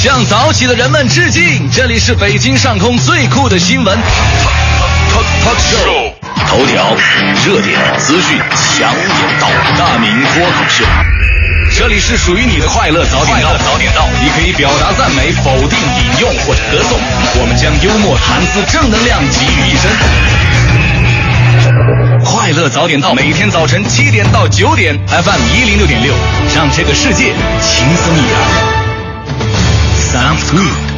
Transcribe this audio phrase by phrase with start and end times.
[0.00, 1.70] 向早起的人们致敬！
[1.70, 3.98] 这里是北京上空最酷的新闻
[5.12, 6.10] talk show，
[6.48, 6.96] 头条、
[7.44, 8.38] 热点、资讯、
[8.78, 10.86] 强眼道，大明脱口秀。
[11.76, 16.98] 这里是属于你的快乐早点到，早点到，你可以表达赞美、否定、引用或者歌颂，
[17.38, 19.90] 我们将幽默、谈资、正能量集于一身。
[22.24, 26.14] 快乐早点到，每天早晨七点到九点，FM 一零六点六，
[26.56, 28.79] 让这个世界轻松一点。
[30.12, 30.89] South Group.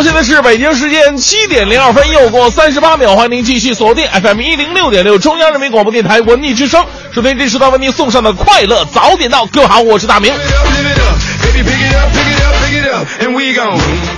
[0.00, 9.44] 好，现在是北京时间七点零二分，又过三十八秒，欢迎您继续锁定 FM 一零六点六中央人民广播电台文艺之声，收听这时段为您送上的快乐早点到。
[9.44, 10.32] 各位好，我是大明。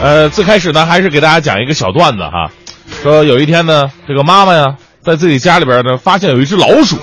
[0.01, 2.49] 呃，最开始呢，还是给大家讲一个小段子哈，
[3.03, 6.97] 说有一天呢，这个妈妈呀，在自己家里边呢，发现有一只老鼠，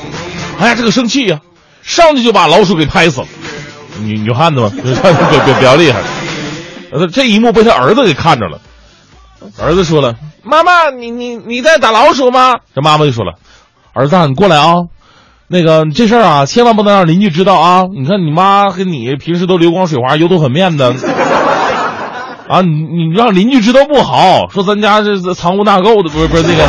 [0.57, 1.41] 哎呀，这个生气呀，
[1.83, 3.27] 上去就把老鼠给拍死了。
[4.03, 5.99] 女女汉子嘛，比比比较厉害。
[6.91, 8.59] 呃，这一幕被他儿子给看着了，
[9.57, 13.33] 儿子说了：“妈妈，你你你在打老鼠吗？”这妈妈就说了
[13.93, 14.73] ：“儿子，你过来啊，
[15.47, 17.83] 那个这事儿啊，千万不能让邻居知道啊！
[17.83, 20.93] 你看你妈跟你平时都流光水滑、油头粉面的。
[22.49, 26.67] ”啊，你你让邻居知道不好，说咱家这这藏污纳垢的，不是不是那个，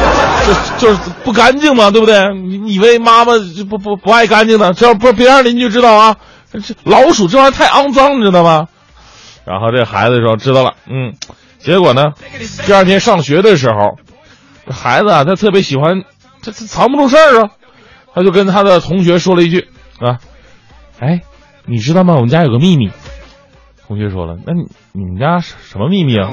[0.79, 2.35] 就就是不干净嘛，对不对？
[2.35, 4.75] 你以为妈妈就不不不爱干净呢？
[4.75, 6.17] 这要不别让邻居知道啊！
[6.53, 8.67] 这老鼠这玩意儿太肮脏，你知道吗？
[9.47, 11.15] 然后这孩子说知道了，嗯，
[11.63, 12.13] 结果呢，
[12.67, 13.99] 第二天上学的时候，
[14.67, 16.03] 这孩子啊，他特别喜欢，
[16.43, 17.51] 他他藏不住事儿啊，
[18.15, 19.69] 他就跟他的同学说了一句
[20.01, 20.19] 啊，
[20.99, 21.21] 哎，
[21.67, 22.15] 你知道吗？
[22.15, 22.91] 我们家有个秘密。
[23.87, 26.31] 同学说了：“那你你们家什什么秘密啊？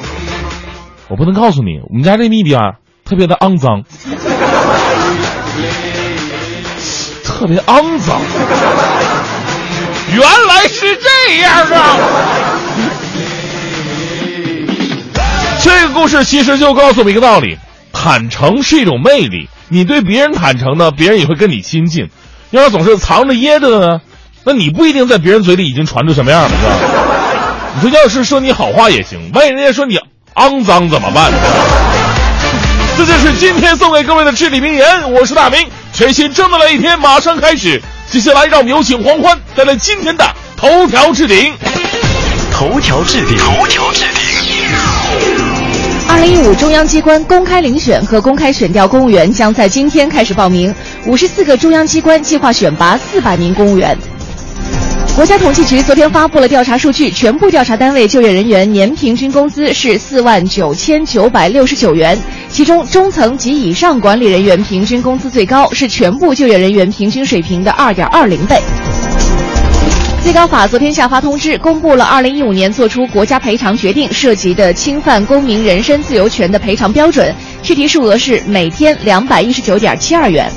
[1.09, 3.83] 我不能告诉你，我们家这秘密啊，特别的肮脏，
[7.23, 8.21] 特别肮脏。
[10.13, 11.97] 原来是这样啊！
[15.97, 17.57] 这个故事其实就告诉我们一个道理：
[17.91, 19.49] 坦诚是一种魅力。
[19.67, 22.11] 你对别人坦诚呢，别人也会跟你亲近。
[22.51, 23.99] 要是总是藏着掖着呢，
[24.43, 26.71] 那你不一定在别人嘴里已经传出什么样了，是吧？
[27.73, 29.99] 你说要是说你好话也行，万一人家说你
[30.35, 31.33] 肮脏怎么办？
[32.95, 35.11] 这就是今天送给各位的至理名言。
[35.11, 37.81] 我是大明，全新正能量一天马上开始。
[38.07, 40.23] 接下来让我们有请黄欢带来今天的
[40.55, 41.55] 头条置顶。
[42.51, 45.06] 头条置顶，头条置顶。
[46.17, 50.73] 二零一五中央机关公开遴选和公开选调公务员将在今天开始报名，
[51.05, 53.95] 五十四个中央机关计划选拔四百名公务员。
[55.15, 62.17] 国家统计局昨天发布了调查数据，全部调查单位就业人员年平均工资是四万九千九百六十九元，
[62.49, 68.59] 其中中层及以上管理人员平均工资最高，是全部就业人员平均水平的二点二零倍。
[70.27, 77.33] 最高法昨天下发通知，公布了二零一五年作出国家赔偿决定涉及的侵犯公民人身自由权的赔偿标准，
[77.63, 80.51] 具体数额是每天两百一十九点七二元。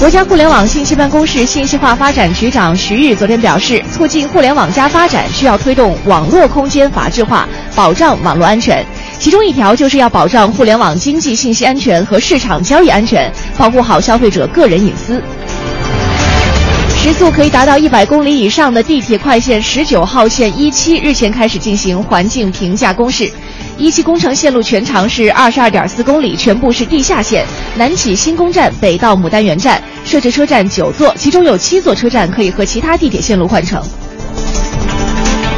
[0.00, 8.82] 国家互联网信息办公室信息化发展局长徐日昨天表示，促进互联网加发展需要推动网络空间法治化，保障网络安全。
[9.18, 15.22] 其中一条就是要保障互联网经济信息安全和市场交易安全，保护好消费者个人隐私。
[17.02, 23.28] 时速可以达到一百公里以上的地铁快线十九号线一期日前开始进行环境评价公示。
[23.76, 33.82] 一期工程线路全长是二十二点四公里，全部是地下线，南起新宫站，北到牡丹园站，设置车站九座，其中有七座车站可以和其他地铁线路换乘。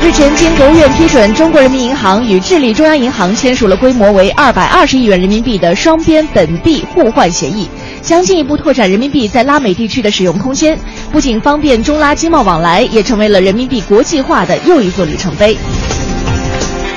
[0.02, 7.68] 日前，经国务院批准，中国人民银行与智利中央银行签署了规模为二百二十亿元人民币的双边本币互换协议，
[8.04, 10.78] 将进一步拓展人民币在拉美地区的使用空间，
[11.10, 15.56] 不仅方便中拉经贸往来，也成为了人民币国际化的又一座里程碑。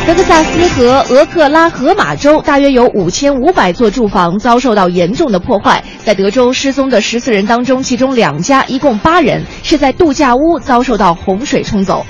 [0.05, 5.83] 德克萨斯和俄克拉荷马州大约有五千五百座住房遭受到严重的破坏。
[6.03, 12.05] 在德州失踪的十四人当中，其中两家一共八人是在度假屋遭受到洪水冲走。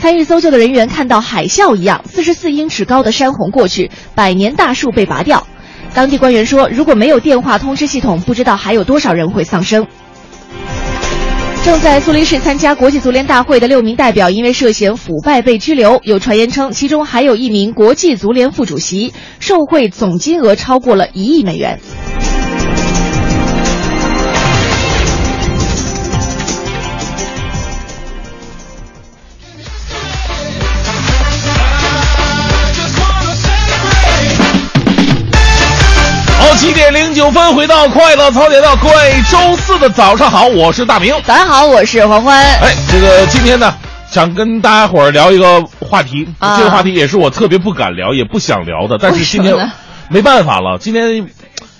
[0.00, 5.46] 参与搜救的人员看到海啸一样，四十四英尺高的山洪过去，百年大树被拔掉。
[5.96, 9.86] 当地官员说，如果没有电话通知系统，不知道还有多少人会丧生。
[11.64, 21.80] 正在苏黎世参加国际足联大会的六名代表因为涉嫌腐败被拘留，有传言称其中还有一名国际足联副主席，受贿总金额超过了一亿美元。
[37.16, 38.94] 九分，回到快乐操点到各位
[39.30, 41.14] 周四的早上好，我是大明。
[41.24, 42.44] 早上好，我是黄欢。
[42.60, 43.74] 哎，这个今天呢，
[44.10, 49.56] 想跟大家伙儿聊一个话题，啊这个话题也是我特别不敢聊，也不想聊的，但是今天
[50.10, 51.26] 没办法了，今天。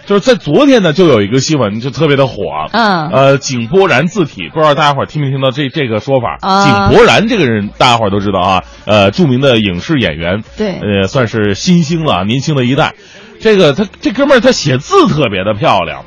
[0.06, 6.38] 就是在昨天呢，就有一个新闻就特别的火，嗯呃，井柏然字体，不知道大家伙儿听没听到这这个说法？
[6.48, 12.92] 啊井柏然这个人，大家伙儿都知道啊，呃，著名的影视演员，对呃，算是新星了，年轻的一代。
[13.40, 16.04] 这个他这哥们儿他写字特别的漂亮，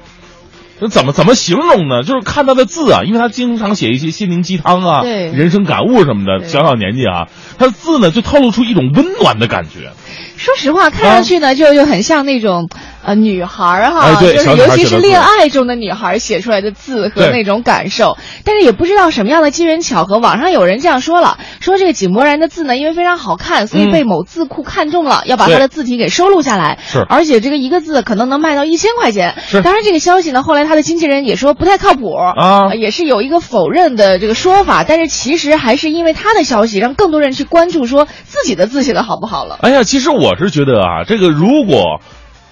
[0.79, 2.03] 那怎么怎么形容呢？
[2.03, 6.47] 就是看他的字啊，因为他经常写一些心灵鸡汤啊、人生感悟什么的。
[6.47, 7.27] 小小年纪啊，
[7.57, 9.91] 他的字呢就透露出一种温暖的感觉。
[10.39, 12.69] 说实话，看上去呢，就就很像那种
[13.03, 18.17] 呃女孩儿哈，哎就是尤其是恋爱中的女孩儿写出来的字和那种感受。
[18.45, 26.79] 但是也不知道什么样的机缘巧合，网上有人这样说了，说这个井柏然的字呢，因为非常好看，所以嗯被某字库看中了，要把他的字体给收录下来。
[26.87, 29.35] 是而且这个一个字可能能卖到一千块钱。
[29.45, 34.85] 是当然这个消息呢，后来他的经纪人也说不太靠谱啊呃也是有一个否认的这个说法。
[34.87, 39.57] 但是其实还是因为他的消息，让更多人去关注说自己的字写的好不好了。
[39.61, 42.01] 哎呀，其实我是觉得啊，这个如果。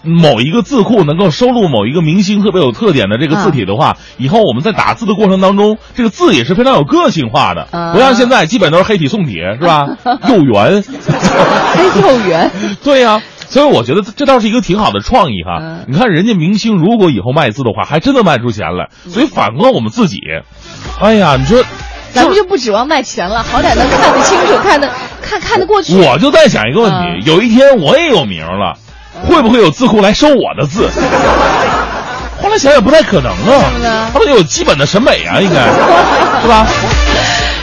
[0.03, 9.97] 某一个字库能够收录某一个明星特别有特点的这个字体的话，以后我们在打字的过程当中，这个字也是非常有个性化的，啊不像现在基本都是黑体宋体，是吧？
[10.29, 10.81] 幼圆，
[11.73, 12.49] 黑幼圆。
[12.85, 15.57] 对呀、所以我觉得这倒是一个挺好的创意哈。
[15.61, 18.89] 嗯你看人家明星如果以后卖字的话，还真的卖出钱来。
[19.09, 20.19] 所以反观我们自己，
[21.01, 21.61] 哎呀，你说，
[22.17, 24.89] 咱们就不指望卖钱了，好歹能看得清楚， 看得
[25.21, 25.95] 看看得过去。
[25.95, 28.75] 我就在想一个问题：嗯有一天我也有名了，
[29.27, 30.89] 会不会有字库来收我的字？
[32.41, 35.63] 后来想想不太可能啊他们有基本的审美啊，应该
[36.41, 36.67] 是吧？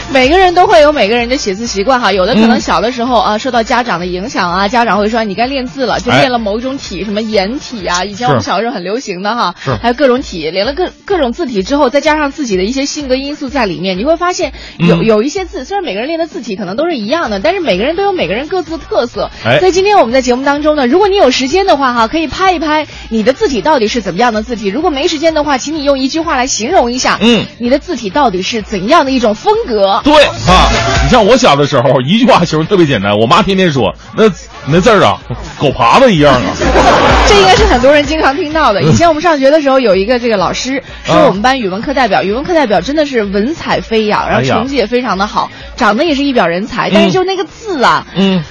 [0.13, 2.61] 每个人都会有每个人的写字习惯哈，有的可能嗯。
[2.61, 8.45] 小的时候啊受到家长的影响啊，家长会说你该练字了，就哎练了某一种体，什么颜体啊，以前我们是。
[8.45, 15.03] 小时候很流行的哈，还有各种体，练了各各种字体之后，再加上自己的一些性格因素在里面，你会发现有嗯。
[15.05, 19.29] 有一些字，虽然每个人练的字体可能都是一样的，但是每个人都有每个人各自的特色。
[19.43, 19.59] 哎。
[19.59, 24.67] 所以今天我们在节目当中呢，如果你有时间的话哈，可以拍一拍你的字体到底是怎么样的字体。
[24.67, 30.01] 如果没时间的话，请你用一句话来形容一下，嗯，你的字体到底是怎样的一种风格。
[30.05, 30.69] 对啊，
[31.03, 34.23] 你像我小的时候，一句话形容特别简单，我妈天天说那
[34.67, 35.19] 那字儿啊，
[35.59, 36.41] 狗爬子一样啊。
[37.27, 38.81] 这应该是很多人经常听到的。
[38.85, 48.05] 以前我们上学的时候，有一个这个老师说啊我们班语文课代表，语文课代表真的是文采飞扬，然后成绩也非常的好，长得也是一表人才，但是就那个字啊。
[48.15, 48.43] 嗯，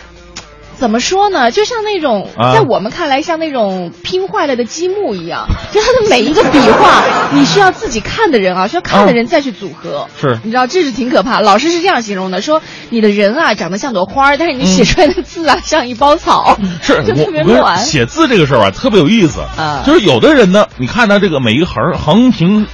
[0.79, 1.51] 怎么说呢？
[1.51, 10.09] 就像那种，啊在我们看来像那种拼坏了的积木一样， 就它的每一个笔画，你需要自己看的人啊，需要看的人再去组合。
[10.21, 11.41] 是你知道这是挺可怕。
[11.41, 12.61] 老师是这样形容的，说
[12.91, 17.79] 你的人啊长得像朵花，但是你写出来的字啊、像一包草，嗯 是 就特别乱。
[17.79, 22.69] 写字这个事儿啊，特别有意思啊就是有的人呢，你看他这个每一个横横平嗯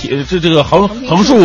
[0.00, 1.36] 撇这这个横横竖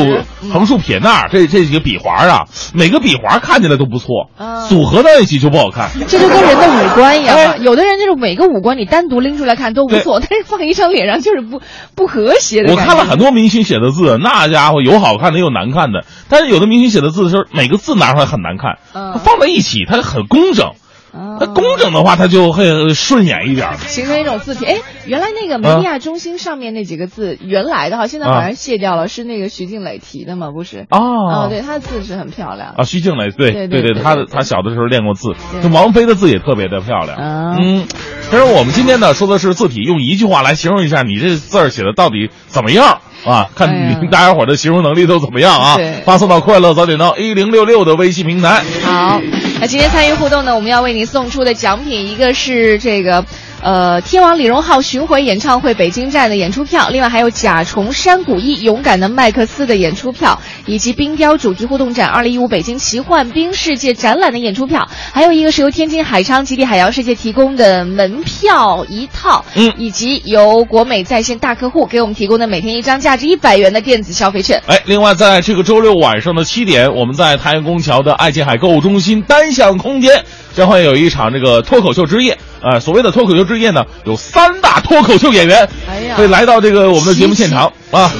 [0.52, 5.87] 横竖撇捺这这几个笔划啊，每个笔划看起来都不错，啊组合在一起就不好看。
[6.08, 11.62] 这就跟人的五官一样，哎有的人就是每个五官你单独拎出来看都不错，但是放一张脸上就是不
[11.96, 12.78] 不和谐的我。
[12.78, 16.06] 看了很多明星写的字，那家伙有好看的，有难看的。
[16.30, 20.72] 但是有的明星写的字的时候，每个字拿出来很难看，嗯放在一起它很工整。
[21.18, 23.78] 啊它工整的话，它就会顺眼一点儿。
[23.78, 24.66] 形成一种字体。
[24.66, 30.52] 哎，原来那个梅利亚中心上面那几个字，原来的哈，现在好像卸掉了，是那个徐静蕾提的吗？
[30.52, 30.86] 不是？
[30.90, 32.76] 哦哦，对，她的字是很漂亮。
[32.78, 37.18] 啊，徐静蕾，对对对她的对对对他小的时候练过字，对这王菲的字也特别的漂亮。
[37.18, 37.86] 啊嗯，
[38.32, 43.50] 但是我们今天呢说的是字体，用一句话来形容一下你这字儿写的到底怎么样啊？
[43.56, 46.02] 看你大家伙的形容能力都怎么样啊对？
[46.06, 48.64] 发送到快乐早点到一零六六的微信平台。
[48.84, 49.22] 好，
[49.60, 53.26] 那今天参与互动呢，我们要为您送出的奖品，一个是这个。
[53.62, 74.62] 呃，天王李荣浩巡回演唱会北京站的演出票，另外还有甲虫山谷一勇敢的麦克斯的演出票，以及冰雕主题互动展二零一五北京奇幻冰世界展览的演出票，还有一个是由天津海昌极地海洋世界提供的门票一套，嗯以及由国美在线大客户给我们提供的每天一张价值一百元的电子消费券。
[74.68, 80.24] 哎，另外在这个周六晚上的七点，我们在太阳宫桥的爱琴海购物中心单向空间
[80.58, 82.36] 将会有一场这个脱口秀之夜。
[82.64, 88.12] 呃，所谓的脱口秀之夜呢，有三大脱口秀演员哎呀会来到这个我们的节目现场啊。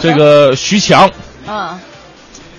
[0.00, 1.10] 这个徐强、
[1.46, 1.78] 啊，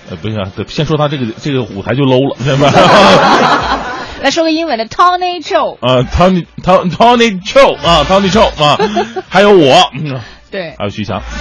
[0.08, 2.70] 呃，不行，得先说他这个这个舞台就 low 了， 对吧？
[4.22, 5.76] 来说个英文的 Tony Chou。
[5.80, 8.78] 啊，Tony Tony Tony Chou 啊，Tony Chou 啊，
[9.28, 10.20] 还有我，嗯
[10.52, 11.20] 对，还有徐强。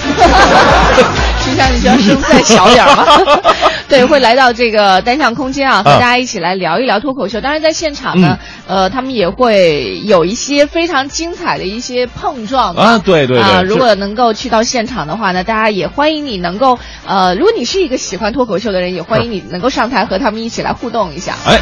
[1.43, 3.05] 徐强，你需要声再小点儿吗？
[3.89, 7.41] 对，会来到这个单向空间啊，和啊大家一起来聊一聊脱口秀。
[7.41, 21.35] 当然，在现场呢，嗯呃，他们也会有一些非常精彩的一些碰撞啊对对对啊，是如果能够去到现场的话呢，大家也欢迎你能够呃，如果你是一个喜欢脱口秀的人，也欢迎你能够上台和他们一起来互动一下。
[21.45, 21.59] 哎，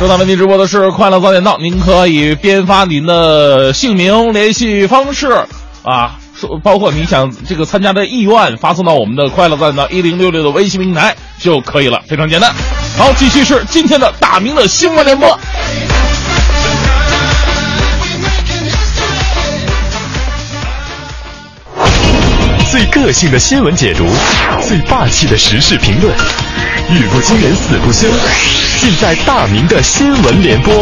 [0.00, 5.30] 正在为您直播的是《快乐早点到》，您可以编发您的姓名、联系方式
[5.84, 12.54] 啊，说包括你想这个参加的意愿，发送到我们的“快乐早点到一零六六”的微信平台就可以了，非常简单。
[12.96, 15.36] 好，继续是今天的大明的新闻联播。
[22.70, 24.06] 最个性的新闻解读，
[24.62, 26.14] 最霸气的时事评论，
[26.90, 28.06] 语不惊人死不休，
[28.78, 30.72] 尽在大明的新闻联播。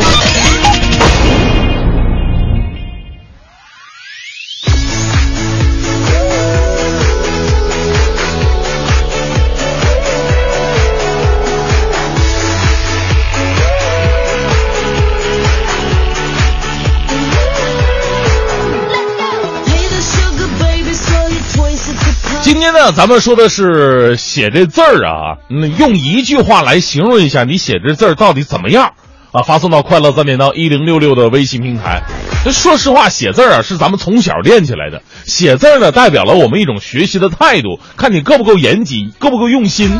[22.46, 28.92] 今天呢，咱们说的是写这字儿啊，嗯，用一句话来形容一下你写这字儿到底怎么样
[29.32, 29.42] 啊？
[29.42, 32.04] 发送到快乐三点到一零六六的微信平台。
[32.44, 39.98] 这说实话，写字儿啊是咱们从小练起来的，写字儿呢代表了我们一种学习的态度，看你够不够严谨，够不够用心。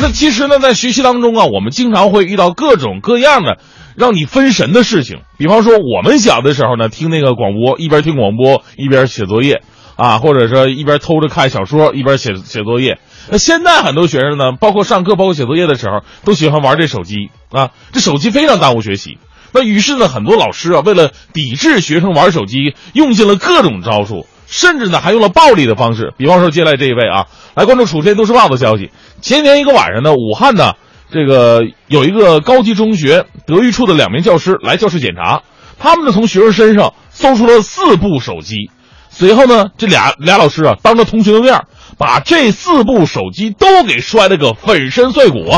[0.00, 3.58] 那其实呢，在学习当中啊，我们经常会遇到各种各样的
[3.94, 5.18] 让你分神的事情。
[5.38, 9.62] 比方说，我们小的时候呢，听那个广播，一边听广播一边写作业
[10.00, 12.98] 啊，或者说一边偷着看小说一边写写作业。
[13.28, 19.18] 那现在很多学生呢，包括上课，包括写作业的时候，都喜欢玩这手机啊，这手机非常耽误学习。
[19.52, 26.14] 那于是呢，很多老师啊，为了抵制学生玩手机，用尽了各种招数，甚至呢还用了暴力的方式。
[26.16, 28.90] 比方说，接下来这一位啊，来关注《楚天都市报》的消息。
[29.20, 30.72] 前天一个晚上呢，武汉呢，
[31.12, 35.42] 这个有一个高级中学德育处的两名教师来教室检查，
[35.78, 38.70] 他们呢从学生身上搜出了四部手机。
[39.10, 41.62] 随后呢，这俩俩老师啊，当着同学的面，
[41.98, 45.52] 把这四部手机都给摔了个粉身碎骨。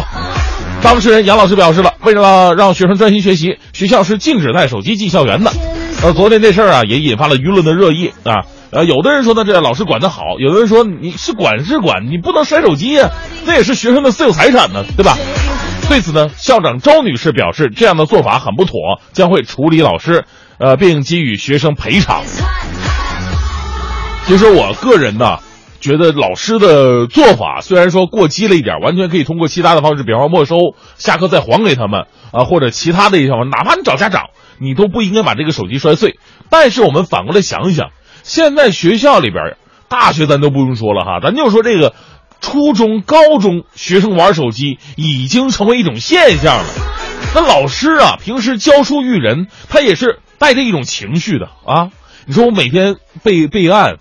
[0.82, 5.52] 当事人杨老师表示了，为了让学生专心学习，学校是禁止带手机进校园的。
[6.02, 8.42] 呃，昨天这事儿啊，也引发了舆论的热议啊。
[8.73, 13.11] 呃，有的人说呢，这老师管得好；有的人说你是管是管，你不能摔手机呀、
[13.44, 15.16] 那也是学生的私有财产呢，对吧？
[15.88, 20.25] 对此呢，校长周女士表示，这样的做法很不妥，将会处理老师，
[20.59, 22.23] 呃，并给予学生赔偿。
[24.26, 25.38] 其实我个人呢，
[25.80, 30.56] 觉得老师的做法虽然说过激了一点，完全可以通过其他的方式，比方说没收，
[30.96, 36.18] 下课再还给他们啊，或者其他的一些方式，哪怕你找家长，你都不应该把这个手机摔碎。
[36.48, 37.90] 但是我们反过来想一想，
[38.22, 39.56] 现在学校里边，
[39.88, 41.92] 大学咱都不用说了哈，咱就说这个
[42.40, 46.64] 初中、高中学生玩手机已经成为一种现象了。
[47.34, 51.90] 那老师啊，平时教书育人，他也是带着一种情绪的啊。
[52.24, 53.96] 你说我每天备备案，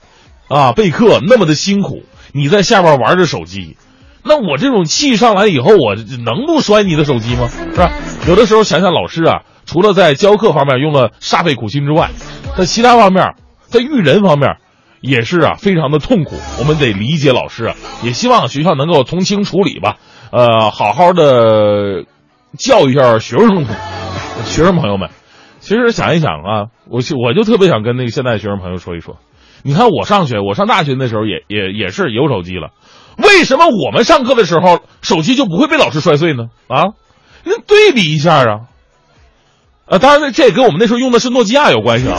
[0.52, 2.04] 啊，备课那么的辛苦，
[2.34, 3.78] 你在下边玩着手机，
[4.24, 7.48] 那我这种气上来以后，我能不摔你的手机吗？
[7.48, 7.92] 是吧？
[8.28, 12.12] 有的时候想想老师啊，除了在教课方面用了煞费苦心之外，
[12.58, 13.36] 在其他方面，
[13.68, 14.58] 在育人方面。
[15.04, 16.36] 也是啊，非常的痛苦。
[16.60, 19.98] 我们得理解老师啊，也希望学校能够从轻处理吧。
[20.32, 22.04] 呃，好好的
[22.56, 23.66] 教育一下学生
[24.46, 25.10] 学生朋友们。
[25.60, 29.18] 其实想一想啊，我我就特别想跟那个现在学生朋友说一说。
[29.64, 32.70] 你看我上学，我上大学那时候也也也是有手机了，
[33.18, 36.46] 为什么我们上课的时候手机就不会被老师摔碎呢？
[36.68, 36.94] 啊，
[37.44, 38.62] 那对比一下啊。
[39.86, 42.18] 啊，当然这也跟我们那时候用的是诺基亚有关系啊。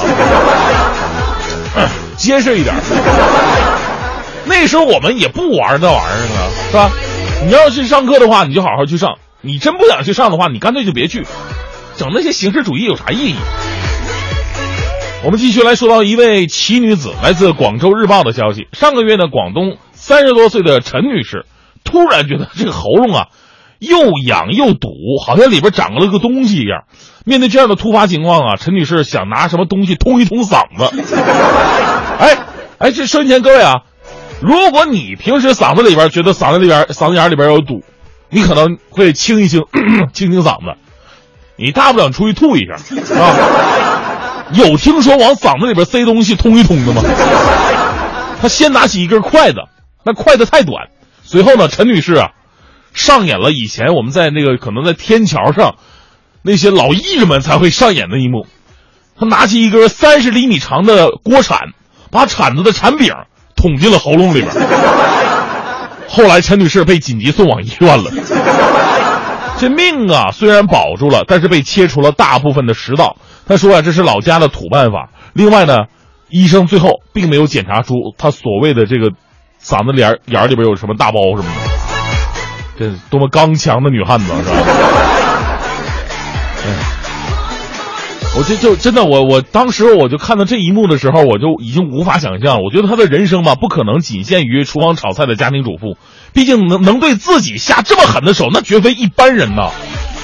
[2.16, 2.74] 结实一点。
[4.44, 6.90] 那时候我们也不玩那玩意儿啊，是吧？
[7.46, 11.26] 你要去上课的话，你就好好去上；你真不想去上的话，你干脆就别去。
[11.96, 13.36] 整那些形式主义有啥意义？
[15.24, 18.66] 我们继续来说到一位奇女子，来自广州日报的消息。
[18.72, 21.46] 上个月呢，广东三十多岁的陈女士
[21.84, 23.28] 突然觉得这个喉咙啊
[23.78, 24.88] 又痒又堵，
[25.24, 26.86] 好像里边长了个东西一样。
[27.24, 30.90] 面对这样的突发情况啊，陈女士想拿什么东西通一通嗓子。
[32.18, 32.38] 哎
[32.78, 33.82] 哎，这收音前各位啊，
[34.40, 37.84] 如果你平时嗓子里边觉得嗓子里边嗓子眼里边有堵，
[38.28, 39.62] 你可能会清一清
[40.12, 40.76] 清清嗓子，
[41.54, 42.74] 你大不了出去吐一下
[43.14, 44.11] 啊。
[44.52, 47.02] 有听说往嗓子里边塞东西通一通的吗？
[48.40, 49.58] 他先拿起一根筷子，
[50.04, 50.88] 那筷子太短，
[51.22, 52.30] 随后呢，陈女士啊，
[52.92, 55.76] 上演了以前我们在那个可能在天桥上
[56.42, 58.46] 那些老艺人们才会上演的一幕。
[59.16, 61.68] 她拿起一根三十厘米长的锅铲，
[62.10, 63.12] 把铲子的铲柄
[63.54, 64.50] 捅进了喉咙里边。
[66.08, 68.10] 后来陈女士被紧急送往医院了。
[69.58, 73.16] 这命啊，虽然保住了，但是被切除了大部分的食道。
[73.46, 75.10] 他说啊，这是老家的土办法。
[75.32, 75.86] 另外呢，
[76.28, 79.10] 医生最后并没有检查出他所谓的这个
[79.62, 81.50] 嗓子眼眼里边有什么大包什么的。
[82.78, 84.56] 这多么刚强的女汉子是吧？
[86.64, 86.66] 哎。
[88.34, 92.62] 我就就真的我我当时我就看到这一幕的时候，我就已经无法想象。
[92.62, 95.98] 我觉得她的人生吧，不可能仅限于厨房炒菜的家庭主妇，
[96.32, 99.68] 毕竟能能对自己下这么狠的手，那绝非一般人呐。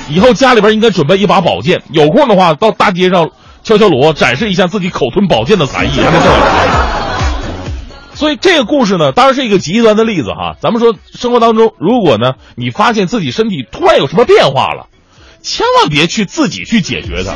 [0.09, 3.31] 以后家里边应该准备一把宝剑，有空的话到大街上
[3.62, 5.91] 敲敲锣，展示一下自己口吞宝剑的才艺。
[8.15, 10.57] 所以这个故事呢，当然是一个极端的例子哈。
[10.61, 14.87] 咱们说生活当中，如果呢你发现自己身体突然有什么变化了，
[15.43, 17.35] 千万别去自己去解决它。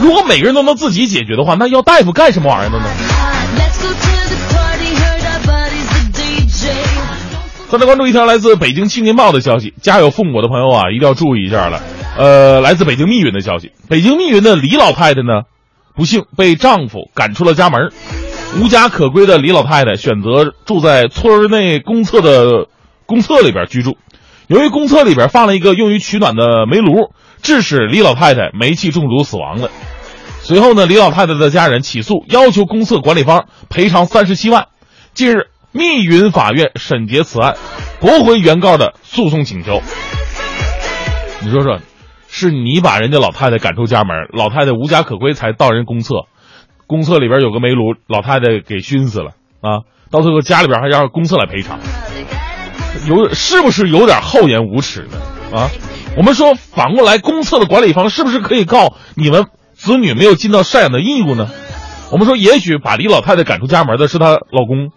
[0.00, 4.11] 如果每个人都能自己解决的话，那要大夫干什么玩意儿的呢？
[7.72, 11.80] 再来关注一条来自北京青年报的消息，家有父母的朋友啊，一定要注意一下了。
[12.18, 15.44] 呃，来自北京密云的消息，北京密云的李老太太呢，
[15.96, 17.90] 不幸被丈夫赶出了家门，
[18.60, 22.66] 无家可归的李老太太选择住在村内公厕的
[23.06, 23.96] 公厕里边居住。
[24.48, 29.70] 由于公厕里边放了一个用于取暖的煤炉，致使李老太太煤气中毒死亡了。
[30.42, 34.66] 随后呢，李老太太的家人起诉，要求公厕管理方赔偿三十七万。
[35.14, 37.56] 近日，密云法院审结此案，
[37.98, 39.80] 驳回原告的诉讼请求。
[41.40, 41.80] 你说说，
[42.28, 46.26] 是你把人家老太太赶出家门，老太太无家可归才到人公厕，
[46.86, 49.82] 公厕里边有个煤炉，老太太给熏死了啊！
[50.10, 51.80] 到最后家里边还让公厕来赔偿。
[53.08, 55.58] 有是不是有点厚颜无耻呢？
[55.58, 55.70] 啊，
[56.18, 61.48] 我们说反过来，公厕的管理方是不是可以告你们子女没有尽到赡养的义务呢？
[62.10, 64.90] 我们说，也许把李老太太赶出家门的是她老公，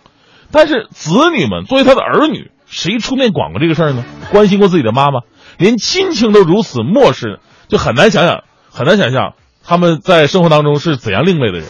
[0.52, 4.04] 但是子女们作为他的儿女，谁出面管过这个事儿呢？
[4.32, 5.22] 关心过自己的妈妈，
[5.58, 11.68] 连亲情都如此漠视，就很难想想，很难想象他们在生活当中是怎样另类的人。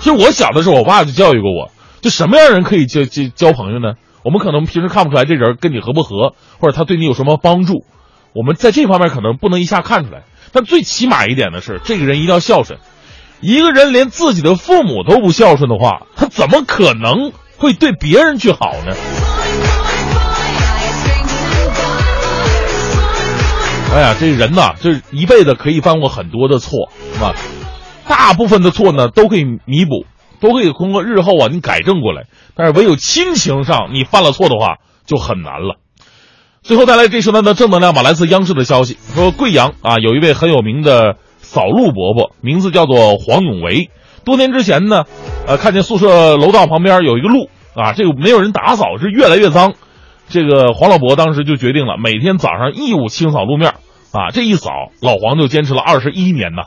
[0.00, 3.94] 其实我小的时候，我爸就教育过我，就什么样人可以交交交朋友呢？
[4.24, 7.84] 我们可能平时看不出来这人跟你合不合，或者他对你有什么帮助，
[8.34, 10.22] 我们在这方面可能不能一下看出来。
[10.52, 12.78] 但最起码一点的是，这个人一定要孝顺。
[13.40, 17.32] 一个人连自己的父母都不孝顺的话，他怎么可能
[17.62, 18.92] 会对别人去好呢？
[23.94, 27.36] 哎呀，这人呐，这一辈子可以犯过很多的错，是吧？
[28.08, 30.06] 大部分的错呢，都可以弥补，
[30.40, 32.24] 都可以通过日后啊，你改正过来。
[32.56, 35.76] 但是唯有亲情上你犯了错的话就很难了。
[36.62, 43.88] 最后带来这时段的正能量吧，来自央视的消息说，贵阳啊有一位很有名的扫路伯伯，名字叫做黄永维。
[44.24, 45.04] 多年之前呢，
[45.46, 49.74] 呃，看见宿舍楼道旁边有一个路啊，这个没有人打扫，是越来越脏。
[50.28, 53.74] 这个黄老伯当时就决定了，每天早上义务清扫路面
[54.12, 54.30] 啊。
[54.32, 56.62] 这一扫，老黄就坚持了二十一年呢。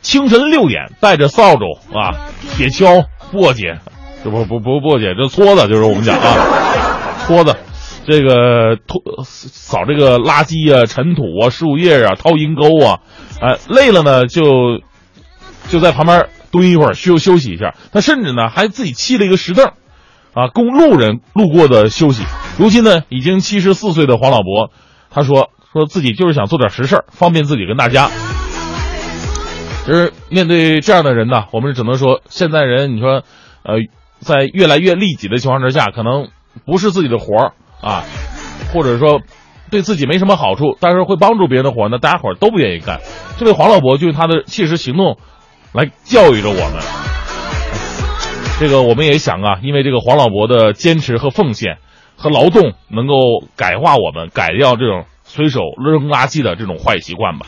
[0.00, 3.78] 清晨六点，带着扫帚啊、铁锹、簸箕。
[4.22, 7.56] 这不不不簸箕，这搓子就是我们讲啊， 搓子，
[8.06, 13.00] 这个拖扫这个垃圾啊、尘土啊、树叶啊、掏阴沟啊，
[13.40, 14.80] 哎，累了呢就
[15.68, 17.74] 就在旁边蹲一会儿休休息一下。
[17.92, 19.72] 他甚至呢还自己砌了一个石凳，
[20.32, 22.22] 啊，供路人路过的休息。
[22.56, 24.70] 如今呢已经七十四岁的黄老伯，
[25.10, 28.08] 他说说自己就是想做点实事儿方便自己跟大家。
[29.86, 33.24] 就是面对这样的人呢，我们只能说现在人，你说，
[33.64, 33.80] 呃。
[34.20, 36.28] 在越来越利己的情况之下，可能
[36.64, 38.04] 不是自己的活儿啊，
[38.72, 39.20] 或者说
[39.70, 43.00] 对自己没什么好处，但是会帮助别人的活儿，那大家伙儿都不愿意干。
[43.36, 45.18] 这位黄老伯就用他的切实行动
[45.74, 46.80] 来教育着我们。
[48.60, 51.78] 这个我们也想啊，因为这个黄老伯的坚持和奉献
[52.16, 57.46] 和劳动，能够改化我们，改掉这种随手扔垃圾的这种坏习惯吧。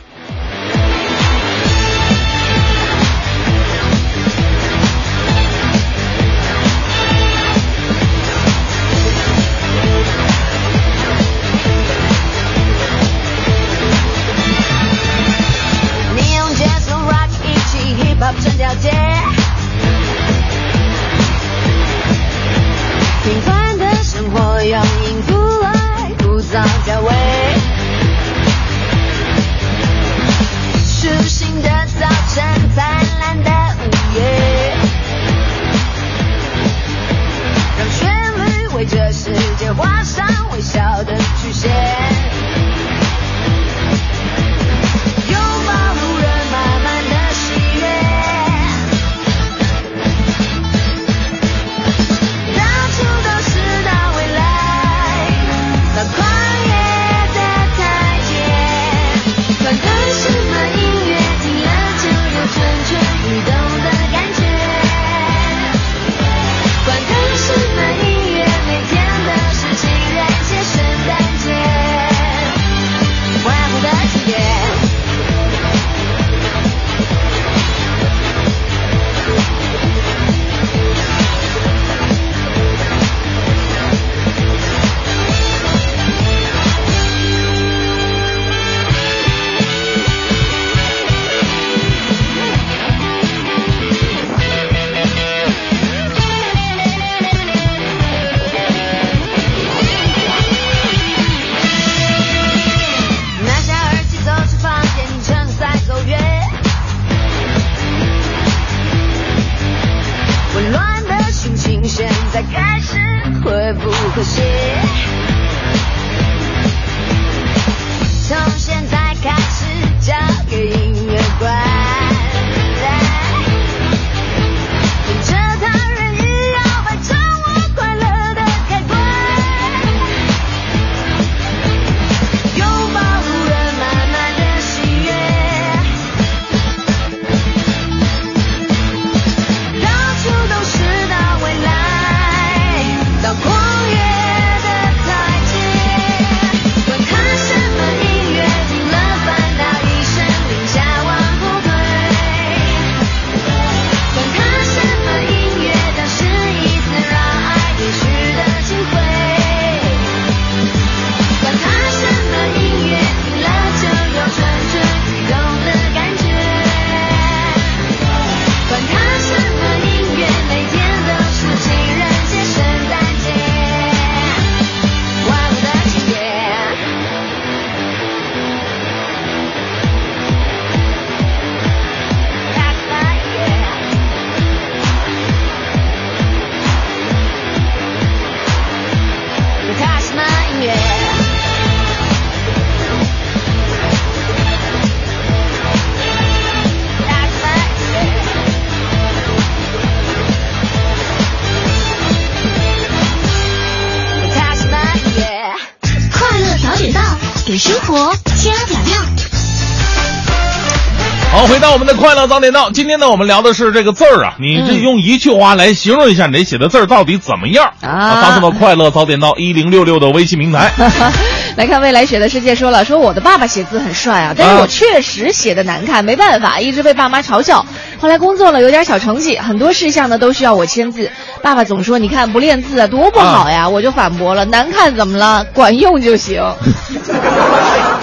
[211.57, 220.71] 回到我们的快乐早点到，今天呢，我们聊的是这个字儿啊，你这嗯用一句话来形容一下你这写的字儿到底怎么样啊发送到快乐早点到一零六六的微信平台。
[221.57, 227.65] 来看未来雪的世界说了，说我的爸爸写字很帅啊，但是啊我确实写的难看，没办法，一直被爸妈嘲笑。
[227.99, 231.11] 后来工作了，有点小成绩，很多事项呢都需要我签字。
[231.41, 235.43] 爸爸总说你看不练字啊，多不好呀，我就反驳了，难看怎么了？
[235.55, 236.39] 管用就行。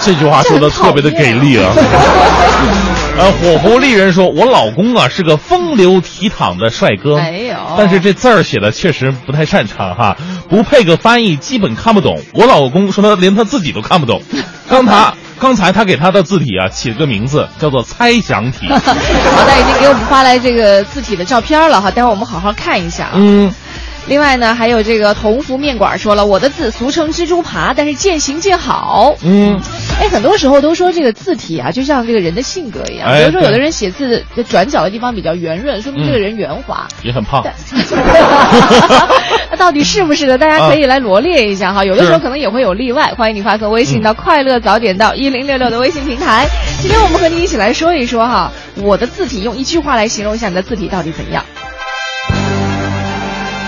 [0.05, 1.73] 这句话说的特别的给力啊！
[3.17, 10.15] 呃，火狐丽人说，我老公啊是个风流倜傥的帅哥，没有但是这字儿写的确实不太擅长哈，
[10.49, 12.21] 不配个翻译基本看不懂。
[12.33, 14.21] 我老公说他连他自己都看不懂。
[14.69, 18.67] 刚才刚才他给他的字体啊起了个名字叫做猜想体。
[18.69, 23.11] 好的，已经给我们发来这个字体的照片了哈，待会儿我们好好看一下啊。
[23.15, 23.53] 嗯，
[24.07, 29.15] 另外呢，还有这个同福面馆说了，我的字俗称蜘蛛爬，但是渐行渐好。
[29.23, 29.59] 嗯，
[29.99, 33.07] 哎，很多时候都说这个字体啊，就像这个人的性格一样。
[33.07, 36.87] 哎比如说，有的人写字的转角的地方比较圆润，说明这个人圆滑。
[37.01, 37.43] 也很胖。
[39.49, 40.37] 那到底是不是呢？
[40.37, 43.11] 大家可以来罗列一下哈，有的时候可能也会有例外。
[43.17, 46.47] 欢迎你发送微信到“快乐早点到一零六六”的微信平台。
[46.79, 51.43] 今天我们和你一起来说一说哈，我的字体用一句话来形容一下你的字体到底怎样。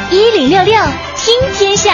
[0.10, 0.74] 一零六六
[1.17, 1.91] 听天下，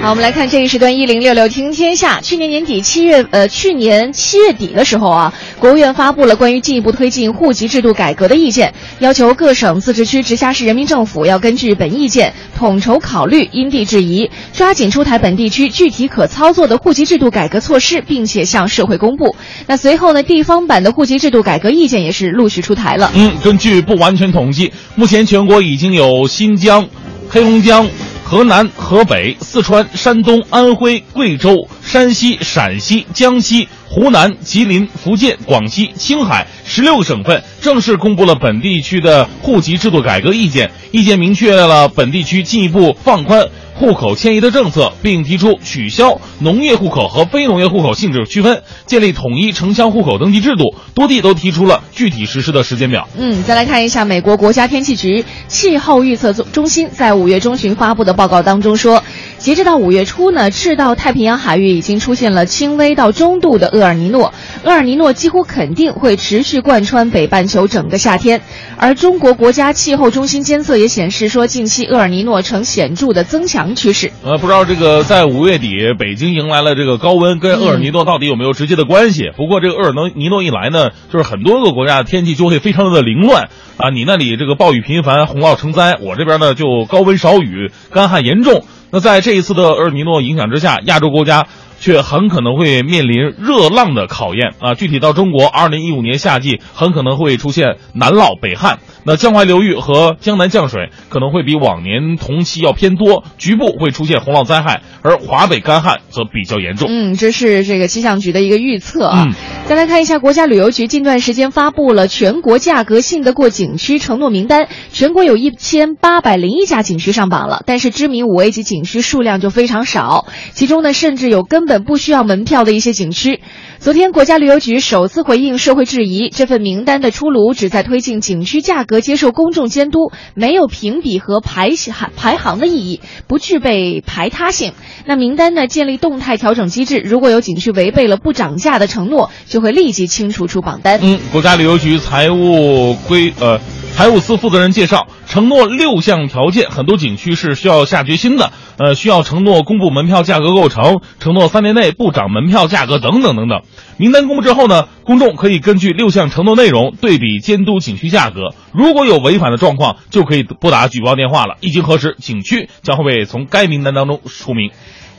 [0.00, 2.20] 好，我们来看这一时段一零六六听天下。
[2.20, 19.34] 去年年底七月，呃，去年七月底的时候啊，国务院发布了关于进一步推进户籍制度改革的意见，要求各省、自治区、直辖市人民政府要根据本意见统筹考虑，因地制宜，抓紧出台本地区具体可操作的户籍制度改革措施，并且向社会公布。
[19.66, 23.10] 那随后呢，地方版的户籍制度改革意见也是陆续出台了。
[23.16, 26.88] 嗯，根据不完全统计，目前全国已经有新疆、
[27.28, 27.88] 黑龙江、
[28.30, 40.70] 河南、河北、四川、山东、安徽、贵州、山西、陕西、江西、湖南、吉林、福建、广西、青海十六个省份正式公布了本地区的户籍制度改革意见。
[40.90, 50.74] 意见明确了本地区进一步放宽户口迁移的政策，并提出取消农业户口和非农业户口性质区分，建立统一城乡户口登记制度。
[50.94, 53.08] 多地都提出了具体实施的时间表。
[53.16, 59.04] 嗯，再来看一下美国国家天气局气候预测中中心在五月中旬发布的报告当中说，
[59.38, 68.40] 截止到五月初呢，赤道太平洋海域已经出现了轻微到中度的厄尔尼诺，厄尔尼诺几乎肯定会持续贯穿北半球整个夏天。
[68.76, 74.10] 而中国国家气候中心监测也显示说，近期厄尔尼诺呈显著的增强趋势。
[74.24, 79.30] 呃，不知道这个在五月底，北京迎来了这个高温，跟厄尔尼诺到底有没有直接的关系？
[79.36, 83.90] 不过这个厄尔尼诺一来呢，就是很多个国家的天气就会非常的凌乱啊。
[83.90, 88.64] 你那里这个暴雨频繁，洪涝成灾，我这边呢就高温少雨，干旱严重。
[88.90, 91.46] 那在这一次的厄尔尼诺影响之下，亚洲国家
[91.80, 94.74] 却很可能会面临热浪的考验啊！
[94.74, 106.88] 具体到中国，二零一五年夏季很可能会出现南涝北旱，那江淮流域和江南降水可能会比往年同期要偏多，局部会出现洪涝灾害，而华北干旱则比较严重。
[106.90, 109.24] 嗯，这是这个气象局的一个预测啊。
[109.26, 109.34] 嗯
[109.68, 123.40] 再来看一下，国家旅游局近段时间发布了全国价格信得过景区承诺名单，全国有一千八百零一家景区上榜了，但是知名五 A 级景区数量就非常少，其中呢，甚至有根本不需要门票的一些景区。
[123.78, 134.72] 昨天，国家旅游局首次回应社会质疑，这份名单的出炉旨在推进景区价格接受公众监督，没有评比和排行排行的意义，不具备排他性。
[135.06, 140.98] 那名单呢，建立动态调整机制，如果有景区违背了不涨价的承诺，就会立即清除出榜单。
[141.02, 143.60] 嗯，国家旅游局财务规呃
[143.98, 148.52] 财务司负责人介绍，承诺六项条件，很多景区是需要下决心的。
[148.76, 153.62] 呃，需要承诺公布门票价格构成，承诺三年内不涨门票价格等等等等。
[153.96, 161.56] 名单公布之后呢，公众可以根据六项承诺内容对比监督景区价格，如果有违反的状况，就可以拨打举报电话了。
[161.58, 164.70] 一经核实，景区将会被从该名单当中除名。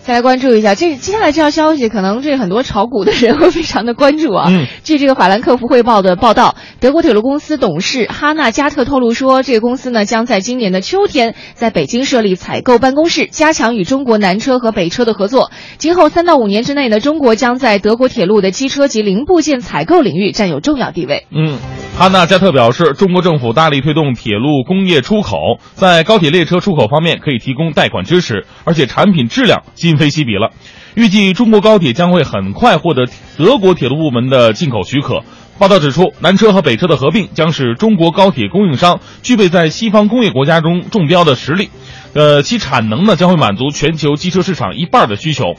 [0.10, 4.48] 再来关注一下这接下来这条消息，可能这很多炒股的人会非常的关注啊。
[4.50, 15.52] 嗯据这个法兰克福汇报的报道，德国铁路公司董事哈纳加特透露说，这个公司呢将在今年的秋天在北京设立采购办公室，加强与中国南车和北车的合作。
[15.78, 21.28] 今后三到五年之内呢，中国将在德国铁路的机车及零部件采购领域占有重要地位。
[21.32, 21.60] 嗯，
[22.00, 30.54] 哈纳加特表示，中国政府大力推动铁路工业出口，在高铁列车出口方面可以提供贷款支持，而且产品质量今非昔比了。
[30.96, 33.06] 预计中国高铁将会很快获得
[33.38, 35.24] 德国铁路部门的进口许可。
[35.58, 41.70] 报道指出，南车和北车的合并将使中国高铁供应商具备在西方工业国家中中标的实力。
[42.14, 45.56] 呃，其产能呢将会满足全球机车市场一半的需求。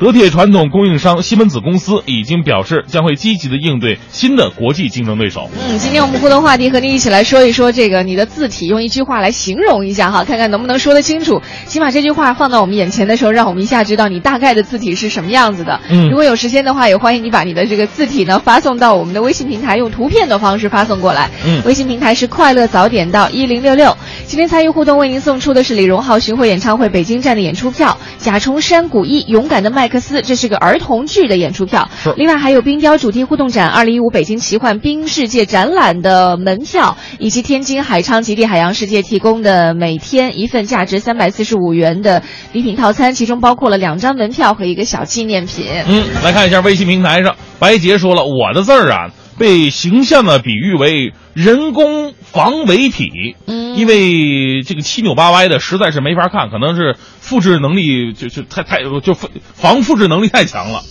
[0.00, 5.50] 德铁传统供应商西门子公司已经表示，将会积极的应对新的国际竞争对手。
[5.58, 11.42] 嗯，今天我们互动话题和您一起来说一说这个你的字体，用一句话来形容一下哈，看看能不能说得清楚。
[11.66, 15.80] 起码这句话放到我们眼前的时候，让我们一下知道你大概的字体是什么样子的。
[15.90, 21.28] 嗯如果有时间的话，也欢迎你把你的这个字体呢发送到我们的微信平台，用图片的方式发送过来。
[21.44, 23.96] 嗯微信平台是快乐早点到一零六六。
[24.26, 31.88] 今天参与互动为您送出的是李荣浩巡回演唱会北京站的演出票，甲虫山谷一勇敢的麦克斯，这是个儿童剧的演出票。
[32.18, 42.22] 另外还有冰雕主题互动展二零一五北京奇幻冰世界展览的门票，以及天津海昌极地海洋世界提供的每天一份价值三百四十五元的
[42.52, 45.64] 礼品套餐，其中包括了两张门票和一个小纪念品。
[45.88, 60.82] 嗯，来看一下微信平台上，白洁说了，我的字儿啊，被形象的比喻为人工防伪体，嗯因为这个七扭八歪的实在是没法看，可能是复制能力就就太太就防防复制能力太强了。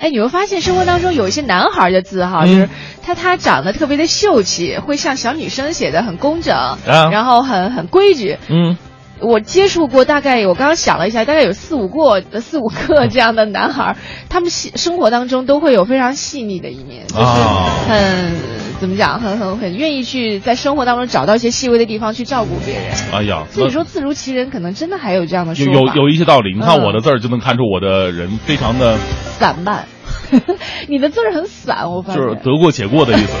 [0.00, 2.68] 哎，你会发现生活当中有一些男孩的字哈，嗯就是
[3.02, 6.76] 他他长得特别的秀气，会像小女生写的很工整，啊
[7.10, 8.36] 然后很很规矩。
[8.50, 8.76] 嗯，
[9.20, 13.96] 我接触过大概，我刚刚想了一下，大概有四五个、四五个这样的男孩，
[14.28, 18.34] 他们细生活当中都会有非常细腻的一面，就是啊很、
[18.80, 22.84] 怎么讲，很很很愿意去在生活当中找到一些细微的地方去照顾别人。
[23.12, 25.94] 哎呀，所以说字如其人，可能真的还有这样的说有法。
[25.94, 26.54] 有有一些道理。
[26.54, 28.96] 你看嗯我的字儿就能看出我的人非常的
[29.38, 29.86] 散漫，
[30.88, 32.22] 你的字儿很散，我发现。
[32.22, 33.34] 就是得过且过的意思。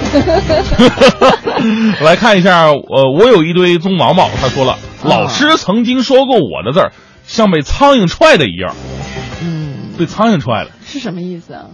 [2.04, 6.92] 来看一下，呃，我有一堆棕毛毛，他说了，老师曾经说过我的字儿
[7.24, 8.74] 像被苍蝇踹的一样，
[9.42, 11.66] 嗯，被苍蝇踹了，是什么意思啊？